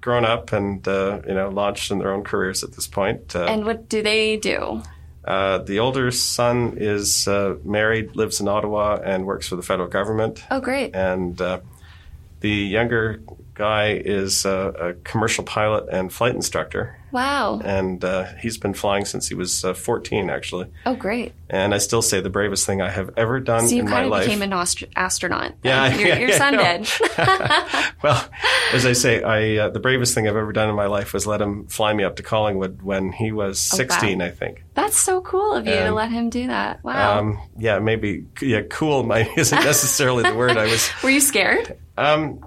grown 0.00 0.24
up 0.24 0.52
and 0.52 0.86
you 0.86 1.34
know 1.34 1.50
launched 1.52 1.90
in 1.90 1.98
their 1.98 2.12
own 2.12 2.22
careers 2.22 2.62
at 2.62 2.72
this 2.72 2.86
point. 2.86 3.34
and 3.34 3.64
what 3.64 3.88
do 3.88 4.02
they 4.02 4.36
do? 4.36 4.82
the 5.24 5.78
older 5.80 6.12
son 6.12 6.74
is 6.76 7.26
married, 7.64 8.14
lives 8.14 8.40
in 8.40 8.46
Ottawa, 8.46 9.00
and 9.04 9.26
works 9.26 9.48
for 9.48 9.56
the 9.56 9.62
federal 9.62 9.88
government. 9.88 10.44
Oh, 10.48 10.60
great! 10.60 10.94
And 10.94 11.36
the 11.36 12.50
younger 12.50 13.20
guy 13.56 13.92
is 13.92 14.44
a, 14.44 14.74
a, 14.78 14.94
commercial 15.02 15.42
pilot 15.42 15.86
and 15.90 16.12
flight 16.12 16.34
instructor. 16.34 16.96
Wow. 17.10 17.60
And 17.64 18.04
uh, 18.04 18.26
he's 18.40 18.58
been 18.58 18.74
flying 18.74 19.06
since 19.06 19.28
he 19.28 19.34
was 19.34 19.64
uh, 19.64 19.72
14, 19.72 20.28
actually. 20.28 20.66
Oh, 20.84 20.94
great. 20.94 21.32
And 21.48 21.74
I 21.74 21.78
still 21.78 22.02
say 22.02 22.20
the 22.20 22.28
bravest 22.28 22.66
thing 22.66 22.82
I 22.82 22.90
have 22.90 23.10
ever 23.16 23.40
done 23.40 23.66
so 23.66 23.74
you 23.74 23.82
in 23.82 23.88
kind 23.88 24.00
my 24.00 24.04
of 24.04 24.10
life. 24.10 24.24
became 24.26 24.42
an 24.42 24.52
astro- 24.52 24.88
astronaut. 24.94 25.54
Yeah, 25.62 25.96
your, 25.96 26.08
yeah, 26.08 26.18
your 26.18 26.28
yeah, 26.28 26.38
son 26.38 26.52
did. 26.58 27.94
well, 28.02 28.28
as 28.74 28.84
I 28.84 28.92
say, 28.92 29.22
I 29.22 29.64
uh, 29.64 29.70
the 29.70 29.80
bravest 29.80 30.14
thing 30.14 30.28
I've 30.28 30.36
ever 30.36 30.52
done 30.52 30.68
in 30.68 30.74
my 30.74 30.86
life 30.86 31.14
was 31.14 31.26
let 31.26 31.40
him 31.40 31.66
fly 31.68 31.94
me 31.94 32.04
up 32.04 32.16
to 32.16 32.22
Collingwood 32.22 32.82
when 32.82 33.12
he 33.12 33.32
was 33.32 33.70
Oh, 33.72 33.76
16, 33.76 34.18
wow. 34.18 34.24
I 34.26 34.30
think. 34.30 34.64
That's 34.74 34.98
so 34.98 35.22
cool 35.22 35.54
of 35.54 35.66
you 35.66 35.74
to 35.74 35.92
let 35.92 36.10
him 36.10 36.28
do 36.28 36.48
that. 36.48 36.84
Wow. 36.84 37.20
Um, 37.20 37.40
yeah, 37.56 37.78
maybe 37.78 38.26
yeah, 38.42 38.62
cool 38.68 39.04
might, 39.04 39.28
isn't 39.38 39.64
necessarily 39.64 40.24
the 40.24 40.34
word 40.34 40.58
I 40.58 40.64
was. 40.64 40.90
Were 41.02 41.10
you 41.10 41.20
scared? 41.20 41.78
Um, 41.96 42.44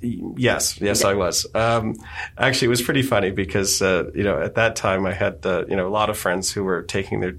yes, 0.00 0.80
yes, 0.80 1.04
I 1.04 1.14
was. 1.14 1.46
Um, 1.54 1.94
actually, 2.36 2.66
it 2.66 2.70
was 2.70 2.82
pretty 2.82 3.02
funny 3.02 3.30
because 3.30 3.82
uh, 3.82 4.10
you 4.14 4.22
know 4.24 4.40
at 4.40 4.54
that 4.56 4.76
time 4.76 5.06
I 5.06 5.12
had 5.12 5.44
uh, 5.44 5.64
you 5.68 5.76
know 5.76 5.86
a 5.86 5.90
lot 5.90 6.10
of 6.10 6.16
friends 6.18 6.52
who 6.52 6.64
were 6.64 6.82
taking 6.82 7.20
their 7.20 7.34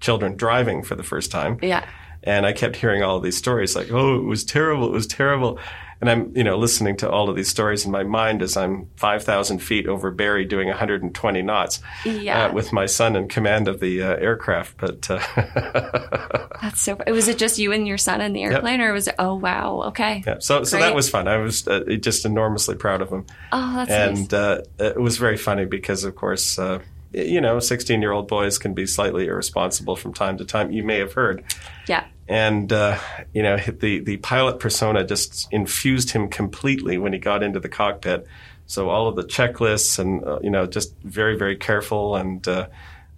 children 0.00 0.36
driving 0.36 0.82
for 0.82 0.94
the 0.94 1.02
first 1.02 1.30
time, 1.30 1.58
Yeah. 1.62 1.84
and 2.22 2.46
I 2.46 2.52
kept 2.52 2.76
hearing 2.76 3.02
all 3.02 3.20
these 3.20 3.36
stories 3.36 3.74
like, 3.74 3.90
"Oh, 3.90 4.16
it 4.18 4.24
was 4.24 4.44
terrible! 4.44 4.86
It 4.86 4.92
was 4.92 5.06
terrible." 5.06 5.58
And 6.00 6.08
I'm, 6.08 6.32
you 6.36 6.44
know, 6.44 6.56
listening 6.56 6.96
to 6.98 7.10
all 7.10 7.28
of 7.28 7.34
these 7.34 7.48
stories 7.48 7.84
in 7.84 7.90
my 7.90 8.04
mind 8.04 8.40
as 8.40 8.56
I'm 8.56 8.88
5,000 8.96 9.58
feet 9.58 9.88
over 9.88 10.12
Barrie 10.12 10.44
doing 10.44 10.68
120 10.68 11.42
knots 11.42 11.80
Yeah. 12.04 12.46
uh, 12.46 12.52
with 12.52 12.72
my 12.72 12.86
son 12.86 13.16
in 13.16 13.26
command 13.26 13.66
of 13.66 13.80
the 13.80 14.02
uh, 14.02 14.14
aircraft. 14.14 14.76
But 14.76 15.10
uh, 15.10 15.18
That's 16.62 16.80
so. 16.80 16.96
Was 17.08 17.26
it 17.28 17.38
just 17.38 17.58
you 17.58 17.72
and 17.72 17.86
your 17.86 17.98
son 17.98 18.20
in 18.20 18.32
the 18.32 18.42
airplane, 18.42 18.80
or 18.80 18.92
was 18.92 19.08
it? 19.08 19.14
Oh 19.18 19.34
wow. 19.34 19.82
Okay. 19.88 20.22
yeah, 20.26 20.36
so 20.40 20.64
so 20.64 20.78
that 20.78 20.94
was 20.94 21.08
fun. 21.10 21.26
I 21.28 21.38
was 21.38 21.66
uh, 21.66 21.80
just 22.00 22.24
enormously 22.24 22.74
proud 22.76 23.00
of 23.02 23.10
him. 23.10 23.26
Oh, 23.52 23.84
that's 23.84 23.90
nice. 23.90 24.18
and 24.20 24.34
uh, 24.34 24.60
it 24.78 25.00
was 25.00 25.16
very 25.18 25.36
funny 25.36 25.64
because, 25.64 26.04
of 26.04 26.14
course, 26.16 26.58
uh, 26.58 26.80
you 27.12 27.40
know, 27.40 27.58
sixteen-year-old 27.60 28.28
boys 28.28 28.58
can 28.58 28.74
be 28.74 28.86
slightly 28.86 29.26
irresponsible 29.26 29.96
from 29.96 30.12
time 30.14 30.36
to 30.38 30.44
time. 30.44 30.70
You 30.72 30.82
may 30.84 30.98
have 30.98 31.12
heard, 31.14 31.44
Yeah. 31.88 32.04
And 32.28 32.72
uh, 32.72 32.98
you 33.32 33.42
know, 33.42 33.56
the 33.56 34.00
the 34.00 34.18
pilot 34.18 34.60
persona 34.60 35.04
just 35.04 35.48
infused 35.52 36.10
him 36.10 36.28
completely 36.28 36.98
when 36.98 37.12
he 37.12 37.18
got 37.18 37.42
into 37.42 37.60
the 37.60 37.68
cockpit. 37.68 38.26
So 38.66 38.90
all 38.90 39.08
of 39.08 39.16
the 39.16 39.24
checklists 39.24 39.98
and 39.98 40.24
uh, 40.24 40.38
you 40.42 40.50
know, 40.50 40.66
just 40.66 40.94
very 41.02 41.36
very 41.36 41.56
careful 41.56 42.16
and. 42.16 42.46
Uh, 42.46 42.68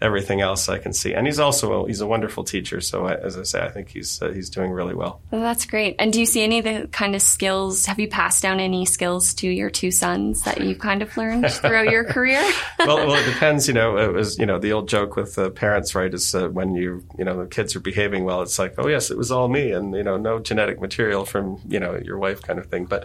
Everything 0.01 0.41
else 0.41 0.69
I 0.69 0.79
can 0.79 0.93
see, 0.93 1.13
and 1.13 1.27
he's 1.27 1.39
also 1.39 1.85
a, 1.85 1.87
he's 1.87 2.01
a 2.01 2.07
wonderful 2.07 2.43
teacher. 2.43 2.81
So 2.81 3.07
I, 3.07 3.15
as 3.15 3.37
I 3.37 3.43
say, 3.43 3.61
I 3.61 3.69
think 3.69 3.91
he's 3.91 4.23
uh, 4.23 4.31
he's 4.31 4.49
doing 4.49 4.71
really 4.71 4.95
well. 4.95 5.21
Well, 5.31 5.43
that's 5.43 5.67
great. 5.67 5.97
And 5.99 6.11
do 6.13 6.21
you 6.21 6.27
see 6.27 6.43
any 6.43 6.59
of 6.59 6.65
the 6.65 6.89
kind 6.89 7.15
of 7.15 7.21
skills? 7.21 7.85
Have 7.87 8.01
you 8.01 8.09
passed 8.09 8.43
down 8.43 8.61
any 8.61 8.87
skills 8.87 9.35
to 9.35 9.49
your 9.49 9.69
two 9.69 9.91
sons 9.91 10.43
that 10.45 10.61
you've 10.63 10.79
kind 10.79 11.03
of 11.03 11.15
learned 11.17 11.51
throughout 11.51 11.91
your 11.91 12.05
career? 12.05 12.41
well, 12.79 12.97
well, 12.97 13.15
it 13.15 13.25
depends. 13.33 13.69
You 13.69 13.75
know, 13.75 13.99
it 13.99 14.13
was 14.13 14.39
you 14.39 14.47
know 14.47 14.59
the 14.59 14.73
old 14.73 14.89
joke 14.89 15.17
with 15.17 15.35
the 15.35 15.51
parents, 15.51 15.95
right? 15.95 16.13
Is 16.13 16.35
uh, 16.35 16.49
when 16.49 16.75
you 16.75 17.05
you 17.19 17.25
know 17.25 17.43
the 17.43 17.47
kids 17.47 17.77
are 17.77 17.81
behaving 17.81 18.25
well, 18.25 18.41
it's 18.43 18.59
like, 18.59 18.75
oh 18.79 18.89
yes, 18.89 19.11
it 19.11 19.19
was 19.19 19.31
all 19.31 19.49
me, 19.49 19.73
and 19.73 19.95
you 19.95 20.03
know, 20.03 20.17
no 20.17 20.39
genetic 20.39 20.81
material 20.81 21.25
from 21.25 21.61
you 21.69 21.79
know 21.79 21.99
your 22.03 22.19
wife, 22.19 22.41
kind 22.43 22.59
of 22.59 22.67
thing. 22.67 22.87
But 22.87 23.05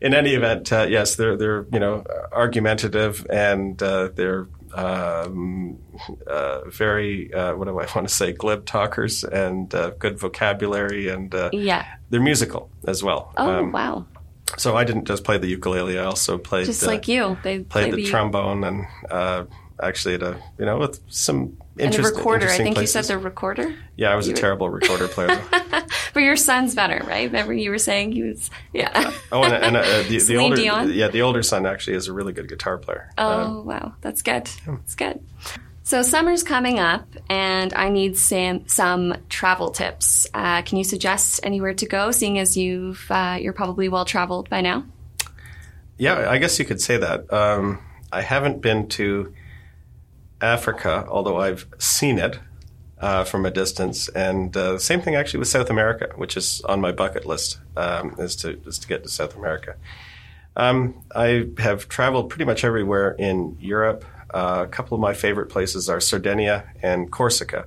in 0.00 0.14
any 0.14 0.34
event, 0.34 0.72
uh, 0.72 0.86
yes, 0.88 1.16
they're 1.16 1.36
they're 1.36 1.66
you 1.72 1.80
know 1.80 2.04
argumentative 2.32 3.26
and 3.30 3.82
uh, 3.82 4.08
they're 4.14 4.46
um, 4.74 5.78
uh, 6.26 6.68
very 6.68 7.32
uh, 7.32 7.54
what 7.54 7.66
do 7.66 7.78
I 7.78 7.86
want 7.94 8.08
to 8.08 8.14
say 8.14 8.32
glib 8.32 8.66
talkers 8.66 9.24
and 9.24 9.74
uh, 9.74 9.90
good 9.98 10.18
vocabulary 10.18 11.08
and 11.08 11.34
uh, 11.34 11.50
yeah. 11.52 11.86
they're 12.10 12.20
musical 12.20 12.70
as 12.86 13.02
well. 13.02 13.32
Oh 13.36 13.50
Um, 13.50 13.72
wow. 13.72 14.06
So 14.58 14.76
I 14.76 14.84
didn't 14.84 15.06
just 15.06 15.24
play 15.24 15.38
the 15.38 15.48
ukulele; 15.48 15.98
I 15.98 16.04
also 16.04 16.38
played 16.38 16.66
Just 16.66 16.86
like 16.86 17.08
you, 17.08 17.36
they 17.42 17.60
played 17.60 17.90
play 17.90 18.02
the 18.02 18.04
trombone 18.04 18.62
and 18.62 18.86
uh, 19.10 19.44
actually 19.82 20.14
at 20.14 20.22
a 20.22 20.38
you 20.58 20.64
know 20.64 20.78
with 20.78 21.00
some 21.08 21.56
and 21.78 21.80
a 21.92 21.96
interest, 21.96 22.14
recorder. 22.16 22.46
I 22.48 22.56
think 22.56 22.76
places. 22.76 22.94
you 22.94 23.02
said 23.02 23.14
the 23.14 23.18
recorder, 23.18 23.74
yeah, 23.96 24.10
I 24.10 24.14
was 24.16 24.26
a 24.26 24.30
you- 24.30 24.36
terrible 24.36 24.68
recorder 24.70 25.08
player. 25.08 25.40
But 26.14 26.20
your 26.22 26.36
son's 26.36 26.76
better, 26.76 27.04
right? 27.08 27.24
Remember 27.26 27.52
you 27.52 27.70
were 27.70 27.78
saying 27.78 28.12
he 28.12 28.22
was. 28.22 28.48
Yeah. 28.72 29.12
oh, 29.32 29.42
and, 29.42 29.52
and 29.52 29.76
uh, 29.76 30.02
the, 30.08 30.18
the 30.20 30.36
older 30.38 30.54
Dion? 30.54 30.92
yeah 30.92 31.08
the 31.08 31.22
older 31.22 31.42
son 31.42 31.66
actually 31.66 31.96
is 31.96 32.06
a 32.06 32.12
really 32.12 32.32
good 32.32 32.48
guitar 32.48 32.78
player. 32.78 33.10
Oh 33.18 33.40
Um, 33.40 33.64
wow, 33.64 33.94
that's 34.00 34.22
good. 34.22 34.48
That's 34.64 34.94
good. 34.94 35.18
So 35.82 36.02
summer's 36.02 36.44
coming 36.44 36.78
up, 36.78 37.08
and 37.28 37.74
I 37.74 37.88
need 37.88 38.16
some 38.16 38.68
some 38.68 39.16
travel 39.28 39.70
tips. 39.72 40.28
Uh, 40.32 40.62
can 40.62 40.78
you 40.78 40.84
suggest 40.84 41.40
anywhere 41.42 41.74
to 41.74 41.86
go? 41.86 42.12
Seeing 42.12 42.38
as 42.38 42.56
you've 42.56 43.04
uh, 43.10 43.38
you're 43.40 43.52
probably 43.52 43.88
well 43.88 44.04
traveled 44.04 44.48
by 44.48 44.60
now. 44.60 44.84
yeah, 45.98 46.30
I 46.30 46.38
guess 46.38 46.58
you 46.60 46.64
could 46.64 46.80
say 46.80 46.96
that. 46.98 47.32
Um, 47.32 47.80
I 48.12 48.20
haven't 48.20 48.60
been 48.62 48.88
to 48.90 49.34
Africa, 50.44 51.06
although 51.08 51.38
I've 51.38 51.66
seen 51.78 52.18
it 52.18 52.38
uh, 52.98 53.24
from 53.24 53.46
a 53.46 53.50
distance. 53.50 54.08
And 54.08 54.56
uh, 54.56 54.78
same 54.78 55.00
thing 55.00 55.14
actually 55.14 55.40
with 55.40 55.48
South 55.48 55.70
America, 55.70 56.12
which 56.16 56.36
is 56.36 56.60
on 56.62 56.80
my 56.80 56.92
bucket 56.92 57.26
list, 57.26 57.58
um, 57.76 58.14
is 58.18 58.36
to 58.36 58.60
is 58.66 58.78
to 58.78 58.88
get 58.88 59.02
to 59.02 59.08
South 59.08 59.34
America. 59.36 59.76
Um, 60.56 61.02
I 61.14 61.48
have 61.58 61.88
traveled 61.88 62.30
pretty 62.30 62.44
much 62.44 62.62
everywhere 62.64 63.16
in 63.18 63.56
Europe. 63.58 64.04
Uh, 64.32 64.64
a 64.66 64.68
couple 64.68 64.94
of 64.94 65.00
my 65.00 65.14
favorite 65.14 65.48
places 65.48 65.88
are 65.88 66.00
Sardinia 66.00 66.64
and 66.82 67.10
Corsica. 67.10 67.66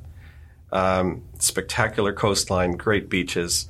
Um, 0.71 1.23
spectacular 1.39 2.13
coastline, 2.13 2.73
great 2.73 3.09
beaches, 3.09 3.69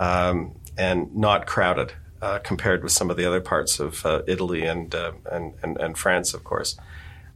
um, 0.00 0.54
and 0.76 1.14
not 1.14 1.46
crowded 1.46 1.92
uh, 2.20 2.38
compared 2.38 2.82
with 2.82 2.92
some 2.92 3.10
of 3.10 3.16
the 3.16 3.24
other 3.24 3.40
parts 3.40 3.80
of 3.80 4.04
uh, 4.04 4.22
Italy 4.26 4.62
and, 4.62 4.94
uh, 4.94 5.12
and, 5.30 5.54
and 5.62 5.76
and 5.78 5.98
France, 5.98 6.34
of 6.34 6.44
course. 6.44 6.76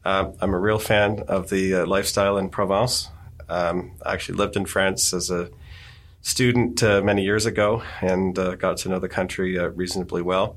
Um, 0.06 0.34
I'm 0.40 0.54
a 0.54 0.58
real 0.60 0.78
fan 0.78 1.24
of 1.26 1.50
the 1.50 1.74
uh, 1.82 1.86
lifestyle 1.86 2.38
in 2.38 2.48
Provence. 2.48 3.08
Um, 3.48 3.90
I 4.04 4.12
actually 4.12 4.38
lived 4.38 4.54
in 4.56 4.64
France 4.64 5.12
as 5.12 5.30
a 5.30 5.50
student 6.22 6.80
uh, 6.80 7.02
many 7.02 7.24
years 7.24 7.44
ago 7.44 7.82
and 8.00 8.38
uh, 8.38 8.54
got 8.54 8.76
to 8.78 8.88
know 8.88 9.00
the 9.00 9.08
country 9.08 9.58
uh, 9.58 9.66
reasonably 9.68 10.22
well. 10.22 10.54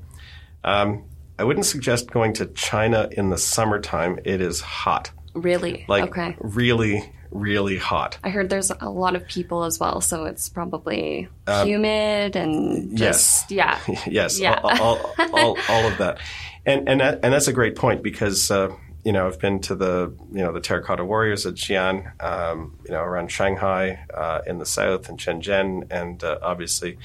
Um, 0.62 1.02
I 1.36 1.42
wouldn't 1.42 1.66
suggest 1.66 2.12
going 2.12 2.34
to 2.34 2.46
China 2.46 3.08
in 3.10 3.30
the 3.30 3.38
summertime. 3.38 4.20
It 4.24 4.40
is 4.40 4.60
hot, 4.60 5.10
Really? 5.34 5.84
like 5.88 6.10
okay. 6.10 6.36
really, 6.38 7.12
really 7.32 7.76
hot. 7.76 8.18
I 8.22 8.30
heard 8.30 8.50
there's 8.50 8.70
a 8.70 8.88
lot 8.88 9.16
of 9.16 9.26
people 9.26 9.64
as 9.64 9.80
well, 9.80 10.00
so 10.00 10.26
it's 10.26 10.48
probably 10.48 11.28
Um, 11.48 11.66
humid 11.66 12.36
and 12.36 12.96
just 12.96 13.50
yeah. 13.50 13.80
yes, 14.06 14.38
Yeah. 14.38 14.60
all, 14.62 14.80
all, 14.80 15.14
all, 15.32 15.58
all 15.68 15.86
of 15.90 15.98
that, 15.98 16.18
and 16.66 16.88
and 16.88 17.00
that, 17.00 17.20
and 17.24 17.32
that's 17.32 17.48
a 17.48 17.52
great 17.52 17.74
point 17.74 18.02
because 18.04 18.50
uh, 18.52 18.68
you 19.04 19.12
know 19.12 19.26
I've 19.26 19.38
been 19.38 19.60
to 19.60 19.74
the 19.74 20.14
you 20.32 20.42
know 20.42 20.52
the 20.52 20.60
Terracotta 20.60 21.04
Warriors 21.04 21.46
at 21.46 21.54
Xi'an, 21.54 22.22
um, 22.22 22.78
you 22.84 22.92
know 22.92 23.02
around 23.02 23.30
Shanghai 23.30 24.04
uh, 24.12 24.40
in 24.46 24.58
the 24.58 24.66
south 24.66 25.08
and 25.08 25.18
Shenzhen, 25.18 25.86
and 25.90 26.22
uh, 26.22 26.38
obviously 26.42 26.98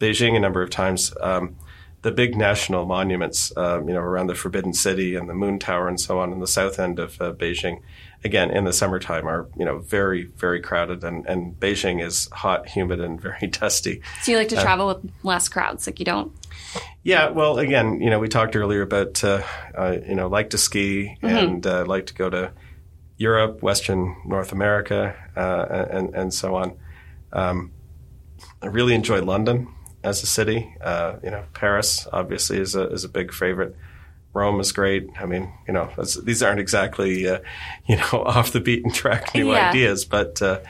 Beijing 0.00 0.36
a 0.36 0.40
number 0.40 0.62
of 0.62 0.70
times. 0.70 1.12
Um, 1.20 1.56
the 2.04 2.12
big 2.12 2.36
national 2.36 2.84
monuments, 2.84 3.50
uh, 3.56 3.82
you 3.82 3.94
know, 3.94 4.00
around 4.00 4.26
the 4.26 4.34
Forbidden 4.34 4.74
City 4.74 5.14
and 5.14 5.26
the 5.26 5.32
Moon 5.32 5.58
Tower 5.58 5.88
and 5.88 5.98
so 5.98 6.18
on 6.20 6.32
in 6.32 6.38
the 6.38 6.46
south 6.46 6.78
end 6.78 6.98
of 6.98 7.18
uh, 7.20 7.32
Beijing, 7.32 7.80
again 8.22 8.50
in 8.50 8.64
the 8.64 8.72
summertime 8.72 9.26
are 9.26 9.48
you 9.56 9.64
know 9.64 9.78
very 9.78 10.24
very 10.24 10.60
crowded, 10.60 11.02
and 11.02 11.26
and 11.26 11.58
Beijing 11.58 12.04
is 12.04 12.28
hot, 12.30 12.68
humid, 12.68 13.00
and 13.00 13.18
very 13.28 13.46
dusty. 13.46 14.02
So 14.22 14.32
you 14.32 14.38
like 14.38 14.50
to 14.50 14.56
travel 14.56 14.86
with 14.86 15.10
less 15.22 15.48
crowds, 15.48 15.86
like 15.86 15.98
you 15.98 16.04
don't. 16.04 16.30
Yeah, 17.02 17.30
well, 17.30 17.58
again, 17.58 18.02
you 18.02 18.10
know, 18.10 18.18
we 18.18 18.28
talked 18.28 18.54
earlier 18.54 18.82
about, 18.82 19.22
uh, 19.22 19.42
uh, 19.76 19.98
you 20.06 20.14
know, 20.14 20.26
like 20.28 20.50
to 20.50 20.58
ski 20.58 21.16
and 21.22 21.66
uh, 21.66 21.84
like 21.86 22.06
to 22.06 22.14
go 22.14 22.28
to 22.30 22.52
Europe, 23.16 23.62
Western 23.62 24.16
North 24.26 24.52
America, 24.52 25.14
uh, 25.36 25.86
and 25.90 26.14
and 26.14 26.34
so 26.34 26.54
on. 26.54 26.76
Um, 27.32 27.72
I 28.60 28.66
really 28.66 28.94
enjoy 28.94 29.22
London 29.22 29.73
as 30.04 30.22
a 30.22 30.26
city. 30.26 30.76
Uh, 30.80 31.16
you 31.22 31.30
know, 31.30 31.44
Paris 31.54 32.06
obviously 32.12 32.58
is 32.58 32.74
a 32.74 32.88
is 32.90 33.04
a 33.04 33.08
big 33.08 33.32
favorite. 33.32 33.76
Rome 34.34 34.58
is 34.58 34.72
great. 34.72 35.08
I 35.18 35.26
mean, 35.26 35.52
you 35.66 35.72
know, 35.72 35.88
these 36.24 36.42
aren't 36.42 36.58
exactly, 36.58 37.28
uh, 37.28 37.38
you 37.86 37.96
know, 37.96 38.24
off 38.24 38.52
the 38.52 38.60
beaten 38.60 38.90
track 38.90 39.34
new 39.34 39.52
Yeah. 39.52 39.70
ideas, 39.70 40.04
but 40.04 40.42
uh, 40.42 40.60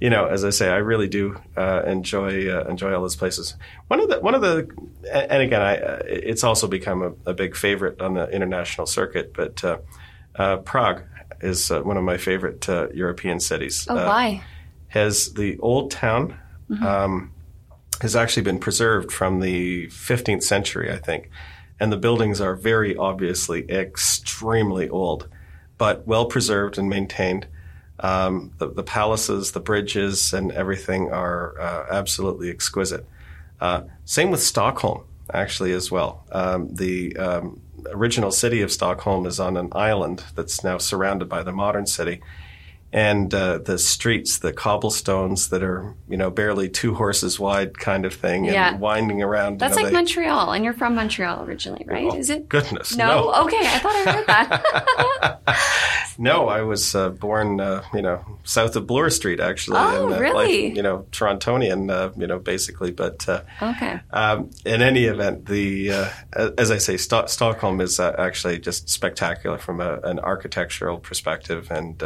you 0.00 0.10
know, 0.10 0.26
as 0.26 0.44
I 0.44 0.50
say, 0.50 0.68
I 0.68 0.78
really 0.78 1.06
do 1.06 1.40
uh, 1.56 1.82
enjoy 1.86 2.48
uh, 2.50 2.64
enjoy 2.68 2.92
all 2.92 3.02
those 3.02 3.14
places. 3.14 3.54
One 3.86 4.00
of 4.00 4.08
the 4.08 4.18
one 4.18 4.34
of 4.34 4.42
the, 4.42 4.68
and 5.12 5.42
again, 5.42 5.62
I 5.62 5.76
uh, 5.76 6.02
it's 6.04 6.42
also 6.42 6.66
become 6.66 7.02
a, 7.02 7.30
a, 7.30 7.34
big 7.34 7.54
favorite 7.54 8.00
on 8.00 8.14
the 8.14 8.28
international 8.28 8.88
circuit. 8.88 9.32
But 9.32 9.62
uh, 9.62 9.78
uh, 10.34 10.56
Prague 10.56 11.02
is 11.40 11.70
uh, 11.70 11.82
one 11.82 11.96
of 11.96 12.02
my 12.02 12.16
favorite 12.16 12.66
European 12.66 13.38
cities. 13.38 13.86
Oh, 13.88 13.94
why? 13.94 14.42
Has 14.88 15.34
the 15.34 15.56
old 15.60 15.92
town 15.92 16.36
mm-hmm. 16.68 16.84
um, 16.84 17.32
has 18.02 18.16
actually 18.16 18.42
been 18.42 18.58
preserved 18.58 19.12
from 19.12 19.38
the 19.38 19.86
15th 19.86 20.42
century, 20.42 20.90
I 20.90 20.98
think, 20.98 21.30
and 21.78 21.92
the 21.92 21.96
buildings 21.96 22.40
are 22.40 22.56
very 22.56 22.96
obviously 22.96 23.70
extremely 23.70 24.88
old, 24.88 25.28
but 25.78 26.04
well 26.04 26.26
preserved 26.26 26.78
and 26.78 26.88
maintained. 26.88 27.46
Um, 28.00 28.50
the, 28.58 28.68
the, 28.68 28.82
palaces, 28.82 29.52
the 29.52 29.60
bridges, 29.60 30.32
and 30.32 30.50
everything 30.50 31.12
are 31.12 31.60
uh, 31.60 31.86
absolutely 31.90 32.50
exquisite. 32.50 33.06
Uh, 33.60 33.82
same 34.04 34.32
with 34.32 34.42
Stockholm, 34.42 35.04
actually, 35.32 35.72
as 35.72 35.92
well. 35.92 36.26
Um, 36.32 36.74
the 36.74 37.16
um, 37.16 37.60
original 37.90 38.32
city 38.32 38.62
of 38.62 38.72
Stockholm 38.72 39.26
is 39.26 39.38
on 39.38 39.56
an 39.56 39.68
island 39.70 40.24
that's 40.34 40.64
now 40.64 40.78
surrounded 40.78 41.28
by 41.28 41.44
the 41.44 41.52
modern 41.52 41.86
city 41.86 42.20
and 42.92 43.32
uh, 43.32 43.56
the 43.56 43.78
streets, 43.78 44.38
the 44.38 44.52
cobblestones 44.52 45.48
that 45.48 45.62
are 45.62 45.94
you 46.08 46.16
know 46.16 46.30
barely 46.30 46.68
two 46.68 46.94
horses 46.94 47.40
wide, 47.40 47.78
kind 47.78 48.04
of 48.04 48.12
thing, 48.12 48.46
and 48.46 48.54
yeah. 48.54 48.76
winding 48.76 49.22
around. 49.22 49.58
That's 49.58 49.76
you 49.76 49.80
know, 49.80 49.84
like 49.84 49.92
they, 49.92 49.98
Montreal, 49.98 50.52
and 50.52 50.64
you're 50.64 50.74
from 50.74 50.94
Montreal 50.94 51.44
originally, 51.44 51.84
right? 51.86 52.04
Oh, 52.04 52.16
Is 52.16 52.28
it? 52.28 52.50
Goodness, 52.50 52.94
no. 52.94 53.06
no. 53.06 53.44
Okay, 53.44 53.60
I 53.60 53.78
thought 53.78 53.96
I 53.96 54.12
heard 54.12 54.26
that. 54.26 56.14
no, 56.18 56.48
I 56.48 56.62
was 56.62 56.94
uh, 56.94 57.08
born, 57.08 57.60
uh, 57.60 57.82
you 57.94 58.02
know, 58.02 58.22
south 58.44 58.76
of 58.76 58.86
Bloor 58.86 59.08
Street, 59.08 59.40
actually. 59.40 59.78
Oh, 59.78 60.06
and, 60.06 60.14
uh, 60.14 60.20
really? 60.20 60.68
Like, 60.68 60.76
you 60.76 60.82
know, 60.82 61.06
Torontonian, 61.12 61.90
uh, 61.90 62.12
you 62.18 62.26
know, 62.26 62.38
basically. 62.38 62.90
But 62.90 63.26
uh, 63.26 63.42
okay. 63.62 64.00
Um, 64.10 64.50
in 64.66 64.82
any 64.82 65.04
event, 65.04 65.46
the 65.46 66.10
as 66.36 66.70
I 66.70 66.76
say, 66.76 66.98
St- 66.98 67.30
Stockholm 67.30 67.80
is 67.80 67.98
actually 67.98 68.58
just 68.58 68.90
spectacular 68.90 69.56
from 69.56 69.80
a, 69.80 69.98
an 70.00 70.18
architectural 70.18 70.98
perspective, 70.98 71.70
and 71.70 72.02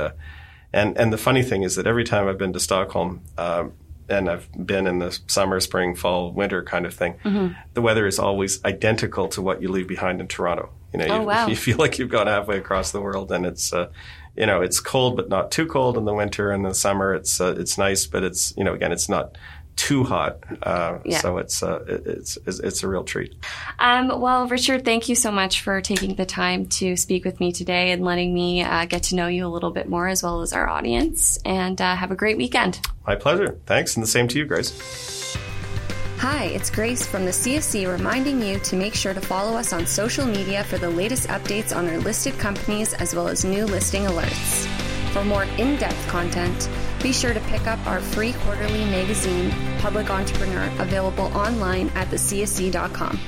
and 0.73 0.97
and 0.99 1.13
the 1.13 1.19
funny 1.19 1.43
thing 1.43 1.63
is 1.63 1.77
that 1.77 1.87
every 1.87 2.05
time 2.05 2.29
I've 2.29 2.39
been 2.39 2.53
to 2.53 2.61
Stockholm, 2.61 3.23
um, 3.39 3.73
and 4.09 4.31
I've 4.31 4.49
been 4.53 4.87
in 4.87 4.99
the 4.99 5.19
summer, 5.27 5.59
spring, 5.61 5.95
fall, 5.95 6.33
winter 6.33 6.63
kind 6.63 6.87
of 6.87 6.95
thing, 6.95 7.15
mm-hmm. 7.25 7.55
the 7.75 7.83
weather 7.83 8.07
is 8.07 8.19
always 8.19 8.65
identical 8.65 9.29
to 9.29 9.43
what 9.43 9.63
you 9.63 9.69
leave 9.69 9.89
behind 9.89 10.21
in 10.21 10.29
Toronto. 10.29 10.71
You 10.93 11.01
know, 11.01 11.07
oh, 11.07 11.21
you, 11.21 11.27
wow. 11.27 11.47
you 11.49 11.57
feel 11.57 11.77
like 11.77 11.99
you've 11.99 12.11
gone 12.11 12.27
halfway 12.27 12.59
across 12.59 12.93
the 12.93 13.01
world, 13.01 13.33
and 13.33 13.47
it's 13.47 13.73
uh, 13.73 13.91
you 14.37 14.47
know 14.47 14.63
it's 14.63 14.81
cold 14.81 15.17
but 15.17 15.29
not 15.29 15.51
too 15.51 15.67
cold 15.67 15.97
in 15.97 16.05
the 16.05 16.15
winter, 16.15 16.51
and 16.51 16.65
in 16.65 16.69
the 16.69 16.75
summer 16.75 17.15
it's 17.15 17.41
uh, 17.41 17.55
it's 17.59 17.79
nice, 17.79 18.07
but 18.07 18.23
it's 18.23 18.55
you 18.57 18.65
know 18.65 18.75
again 18.75 18.93
it's 18.93 19.09
not 19.09 19.37
too 19.77 20.05
hot. 20.05 20.39
Uh, 20.63 20.99
yeah. 21.05 21.19
So 21.19 21.39
it's, 21.39 21.63
uh, 21.63 21.85
it's, 21.87 22.39
it's 22.47 22.59
it's 22.61 22.83
a 22.83 22.89
real 22.89 23.05
treat. 23.05 23.35
Um, 23.79 24.21
well, 24.21 24.49
Richard, 24.49 24.85
thank 24.85 25.09
you 25.09 25.15
so 25.15 25.31
much 25.31 25.61
for 25.61 25.81
taking 25.81 26.15
the 26.15 26.27
time 26.27 26.67
to 26.67 26.97
speak 26.97 27.25
with 27.25 27.39
me 27.39 27.53
today 27.53 27.93
and 27.93 28.05
letting 28.05 28.35
me 28.35 28.63
uh, 28.63 28.87
get 28.87 29.05
to 29.05 29.15
know 29.15 29.29
you 29.29 29.47
a 29.47 29.49
little 29.49 29.71
bit 29.71 29.89
more 29.89 30.09
as 30.09 30.23
well 30.23 30.41
as 30.41 30.53
our 30.53 30.69
audience. 30.69 31.39
And 31.45 31.81
uh, 31.81 31.95
have 31.95 32.11
a 32.11 32.17
great 32.17 32.37
weekend. 32.37 32.81
My 33.07 33.15
pleasure. 33.15 33.59
Thanks, 33.67 33.97
and 33.97 34.03
the 34.03 34.09
same 34.09 34.27
to 34.29 34.39
you, 34.39 34.47
Grace. 34.47 35.37
Hi, 36.19 36.45
it's 36.47 36.71
Grace 36.71 37.07
from 37.07 37.27
the 37.27 37.31
CSE 37.31 37.91
reminding 37.93 38.41
you 38.41 38.59
to 38.61 38.75
make 38.75 38.95
sure 38.95 39.13
to 39.13 39.21
follow 39.21 39.55
us 39.57 39.75
on 39.75 39.87
social 39.87 40.25
media 40.25 40.65
for 40.65 40.79
the 40.79 40.89
latest 40.89 41.29
updates 41.29 41.77
on 41.77 41.87
our 41.89 41.99
listed 41.99 42.39
companies 42.39 42.95
as 42.95 43.15
well 43.15 43.29
as 43.29 43.45
new 43.45 43.67
listing 43.67 44.05
alerts. 44.05 44.96
For 45.17 45.25
more 45.25 45.45
in 45.45 45.77
depth 45.77 46.07
content, 46.09 46.69
be 47.03 47.11
sure 47.11 47.33
to 47.33 47.41
pick 47.49 47.67
up 47.67 47.79
our 47.87 48.03
free 48.03 48.35
quarterly 48.35 48.85
magazine, 48.85 49.51
Public 49.79 50.11
Entrepreneur, 50.11 50.71
available 50.79 51.35
online 51.35 51.89
at 51.95 52.09
thecse.com. 52.09 53.19